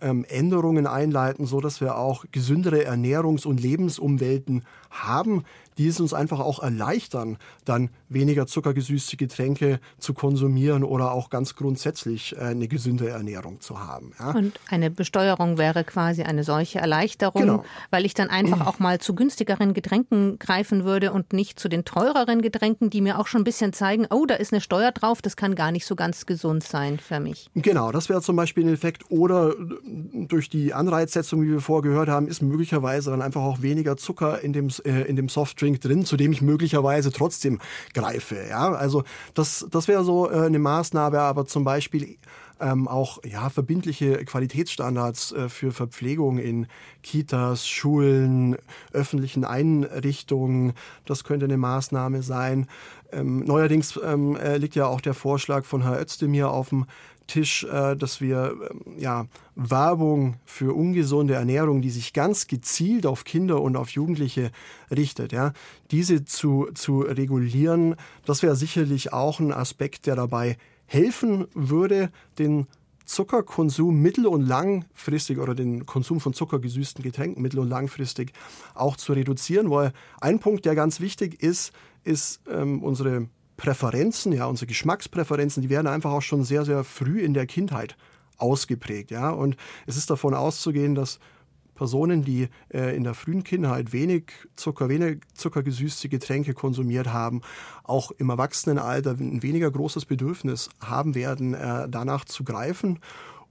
ähm, 0.02 0.24
Änderungen 0.28 0.86
einleiten, 0.86 1.46
so 1.46 1.60
dass 1.60 1.80
wir 1.80 1.96
auch 1.96 2.24
gesündere 2.32 2.88
Ernährungs- 2.88 3.46
und 3.46 3.60
Lebensumwelten 3.60 4.64
haben, 4.90 5.44
die 5.78 5.88
es 5.88 6.00
uns 6.00 6.12
einfach 6.12 6.40
auch 6.40 6.62
erleichtern, 6.62 7.38
dann 7.64 7.90
weniger 8.08 8.46
zuckergesüßte 8.46 9.16
Getränke 9.16 9.80
zu 9.98 10.14
konsumieren 10.14 10.84
oder 10.84 11.12
auch 11.12 11.30
ganz 11.30 11.54
grundsätzlich 11.54 12.36
äh, 12.36 12.40
eine 12.40 12.68
gesunde 12.68 13.08
Ernährung 13.08 13.60
zu 13.60 13.80
haben. 13.80 14.12
Ja. 14.18 14.32
Und 14.32 14.58
eine 14.68 14.90
Besteuerung 14.90 15.58
wäre 15.58 15.84
quasi 15.84 16.22
eine 16.22 16.44
solche 16.44 16.80
Erleichterung, 16.80 17.42
genau. 17.42 17.64
weil 17.90 18.04
ich 18.04 18.14
dann 18.14 18.28
einfach 18.28 18.60
auch 18.66 18.78
mal 18.78 19.00
zu 19.00 19.14
günstigeren 19.14 19.74
Getränken 19.74 20.38
greifen 20.38 20.84
würde 20.84 21.12
und 21.12 21.32
nicht 21.32 21.58
zu 21.58 21.68
den 21.68 21.84
teureren 21.84 22.42
Getränken, 22.42 22.90
die 22.90 23.00
mir 23.00 23.18
auch 23.18 23.26
schon 23.26 23.42
ein 23.42 23.44
bisschen 23.44 23.72
zeigen, 23.72 24.06
oh, 24.10 24.26
da 24.26 24.34
ist 24.34 24.52
eine 24.52 24.60
Steuer 24.60 24.92
drauf, 24.92 25.22
das 25.22 25.36
kann 25.36 25.54
gar 25.54 25.72
nicht 25.72 25.86
so 25.86 25.96
ganz 25.96 26.26
gesund 26.26 26.62
sein 26.62 26.98
für 26.98 27.20
mich. 27.20 27.48
Genau, 27.54 27.92
das 27.92 28.08
wäre 28.08 28.22
zum 28.22 28.36
Beispiel 28.36 28.64
ein 28.64 28.74
Effekt. 28.74 29.04
Oder 29.10 29.54
durch 30.12 30.48
die 30.48 30.74
Anreizsetzung, 30.74 31.42
wie 31.42 31.50
wir 31.50 31.60
vorher 31.60 31.90
gehört 31.90 32.08
haben, 32.08 32.28
ist 32.28 32.42
möglicherweise 32.42 33.10
dann 33.10 33.22
einfach 33.22 33.42
auch 33.42 33.62
weniger 33.62 33.96
Zucker 33.96 34.40
in 34.42 34.52
dem, 34.52 34.68
äh, 34.84 35.02
in 35.02 35.16
dem 35.16 35.28
Softdrink 35.60 35.80
Drink 35.80 35.80
drin, 35.80 36.04
zu 36.04 36.16
dem 36.16 36.32
ich 36.32 36.42
möglicherweise 36.42 37.12
trotzdem 37.12 37.60
greife. 37.94 38.36
Ja, 38.48 38.72
also 38.72 39.04
das, 39.34 39.66
das 39.70 39.88
wäre 39.88 40.04
so 40.04 40.30
äh, 40.30 40.46
eine 40.46 40.58
Maßnahme, 40.58 41.20
aber 41.20 41.46
zum 41.46 41.64
Beispiel 41.64 42.16
ähm, 42.60 42.88
auch 42.88 43.18
ja, 43.24 43.48
verbindliche 43.48 44.24
Qualitätsstandards 44.24 45.32
äh, 45.32 45.48
für 45.48 45.72
Verpflegung 45.72 46.38
in 46.38 46.66
Kitas, 47.02 47.66
Schulen, 47.66 48.56
öffentlichen 48.92 49.44
Einrichtungen. 49.44 50.72
Das 51.06 51.24
könnte 51.24 51.46
eine 51.46 51.56
Maßnahme 51.56 52.22
sein. 52.22 52.66
Ähm, 53.12 53.40
neuerdings 53.40 53.98
ähm, 54.02 54.36
äh, 54.36 54.58
liegt 54.58 54.74
ja 54.74 54.86
auch 54.86 55.00
der 55.00 55.14
Vorschlag 55.14 55.64
von 55.64 55.82
Herrn 55.82 56.00
Özdemir 56.00 56.50
auf 56.50 56.68
dem 56.68 56.86
Tisch, 57.30 57.64
äh, 57.64 57.96
dass 57.96 58.20
wir 58.20 58.54
ähm, 58.70 58.98
ja, 58.98 59.26
Werbung 59.54 60.36
für 60.44 60.74
ungesunde 60.74 61.34
Ernährung, 61.34 61.80
die 61.80 61.90
sich 61.90 62.12
ganz 62.12 62.46
gezielt 62.46 63.06
auf 63.06 63.24
Kinder 63.24 63.62
und 63.62 63.76
auf 63.76 63.90
Jugendliche 63.90 64.50
richtet, 64.90 65.32
ja, 65.32 65.52
diese 65.90 66.24
zu, 66.24 66.68
zu 66.74 67.00
regulieren, 67.00 67.96
das 68.26 68.42
wäre 68.42 68.56
sicherlich 68.56 69.12
auch 69.12 69.40
ein 69.40 69.52
Aspekt, 69.52 70.06
der 70.06 70.16
dabei 70.16 70.56
helfen 70.86 71.46
würde, 71.54 72.10
den 72.38 72.66
Zuckerkonsum 73.04 74.00
mittel- 74.00 74.26
und 74.26 74.42
langfristig 74.42 75.38
oder 75.38 75.54
den 75.54 75.86
Konsum 75.86 76.20
von 76.20 76.32
zuckergesüßten 76.32 77.02
Getränken 77.02 77.42
mittel- 77.42 77.60
und 77.60 77.68
langfristig 77.68 78.32
auch 78.74 78.96
zu 78.96 79.12
reduzieren, 79.12 79.70
weil 79.70 79.92
ein 80.20 80.38
Punkt, 80.38 80.64
der 80.64 80.74
ganz 80.74 81.00
wichtig 81.00 81.42
ist, 81.42 81.72
ist 82.04 82.40
ähm, 82.48 82.82
unsere 82.82 83.28
Präferenzen, 83.60 84.32
ja, 84.32 84.46
unsere 84.46 84.66
Geschmackspräferenzen, 84.68 85.62
die 85.62 85.68
werden 85.68 85.86
einfach 85.86 86.12
auch 86.12 86.22
schon 86.22 86.44
sehr, 86.44 86.64
sehr 86.64 86.82
früh 86.82 87.20
in 87.20 87.34
der 87.34 87.44
Kindheit 87.44 87.94
ausgeprägt, 88.38 89.10
ja. 89.10 89.28
Und 89.28 89.54
es 89.86 89.98
ist 89.98 90.08
davon 90.08 90.32
auszugehen, 90.32 90.94
dass 90.94 91.18
Personen, 91.74 92.24
die 92.24 92.48
äh, 92.72 92.96
in 92.96 93.04
der 93.04 93.12
frühen 93.12 93.44
Kindheit 93.44 93.92
wenig 93.92 94.32
Zucker, 94.56 94.88
wenig 94.88 95.18
zuckergesüßte 95.34 96.08
Getränke 96.08 96.54
konsumiert 96.54 97.12
haben, 97.12 97.42
auch 97.84 98.12
im 98.12 98.30
Erwachsenenalter 98.30 99.10
ein 99.10 99.42
weniger 99.42 99.70
großes 99.70 100.06
Bedürfnis 100.06 100.70
haben 100.80 101.14
werden, 101.14 101.52
äh, 101.52 101.86
danach 101.86 102.24
zu 102.24 102.44
greifen. 102.44 102.98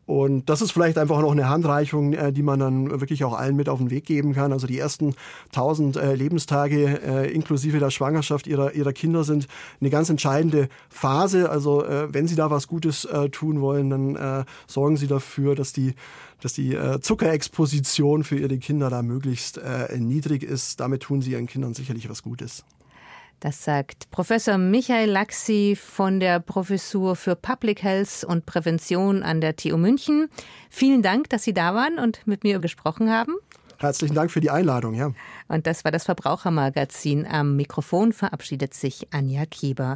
Und 0.10 0.50
das 0.50 0.63
ist 0.63 0.72
vielleicht 0.72 0.98
einfach 0.98 1.22
noch 1.22 1.32
eine 1.32 1.50
Handreichung, 1.50 2.13
äh, 2.13 2.34
die 2.34 2.41
man 2.41 2.60
dann 2.60 3.00
wirklich 3.00 3.24
auch 3.24 3.38
allen 3.38 3.56
mit 3.56 3.69
auf 3.69 3.78
den 3.78 3.91
Weg 3.91 4.06
geben 4.06 4.34
kann. 4.34 4.52
Also 4.52 4.65
die 4.65 4.80
ersten 4.80 5.13
1000 5.50 5.98
äh, 5.98 6.15
Lebenstage 6.15 7.00
äh, 7.06 7.32
inklusive 7.32 7.78
der 7.78 7.91
Schwangerschaft 7.91 8.48
ihrer, 8.48 8.74
ihrer 8.74 8.91
Kinder 8.91 9.24
sind 9.24 9.48
eine 9.80 9.91
ganz 9.91 10.10
entscheidende 10.10 10.67
Phase. 10.89 11.52
Also 11.52 11.86
wenn 11.88 12.28
Sie 12.28 12.36
da 12.36 12.50
was 12.50 12.67
Gutes 12.67 13.08
tun 13.32 13.62
wollen, 13.62 13.89
dann 13.89 14.45
sorgen 14.67 14.98
Sie 14.98 15.08
dafür, 15.08 15.56
dass 15.56 15.74
die, 15.74 15.93
dass 16.41 16.54
die 16.54 16.76
Zuckerexposition 17.02 18.24
für 18.24 18.38
Ihre 18.38 18.58
Kinder 18.58 18.89
da 18.89 19.02
möglichst 19.04 19.60
niedrig 19.95 20.43
ist. 20.43 20.80
Damit 20.80 21.04
tun 21.04 21.22
Sie 21.22 21.32
Ihren 21.32 21.48
Kindern 21.48 21.74
sicherlich 21.74 22.10
was 22.10 22.24
Gutes. 22.24 22.63
Das 23.39 23.63
sagt 23.63 24.12
Professor 24.12 24.58
Michael 24.58 25.10
Laxi 25.10 25.78
von 25.80 26.19
der 26.19 26.41
Professur 26.41 27.15
für 27.15 27.38
Public 27.38 27.84
Health 27.84 28.25
und 28.28 28.45
Prävention 28.45 29.23
an 29.23 29.39
der 29.39 29.56
TU 29.56 29.78
München. 29.78 30.28
Vielen 30.69 31.02
Dank, 31.02 31.30
dass 31.30 31.43
Sie 31.43 31.54
da 31.54 31.73
waren 31.73 31.99
und 31.99 32.28
mit 32.28 32.43
mir 32.43 32.60
gesprochen 32.60 33.10
haben. 33.10 33.36
Herzlichen 33.78 34.13
Dank 34.13 34.30
für 34.30 34.41
die 34.41 34.49
Einladung, 34.49 34.93
ja. 34.93 35.13
Und 35.47 35.67
das 35.67 35.86
war 35.86 35.91
das 35.93 36.04
Verbrauchermagazin. 36.04 37.25
Am 37.25 37.56
Mikrofon 37.56 38.12
verabschiedet 38.12 38.73
sich 38.73 39.08
Anja 39.13 39.45
Kieber. 39.45 39.88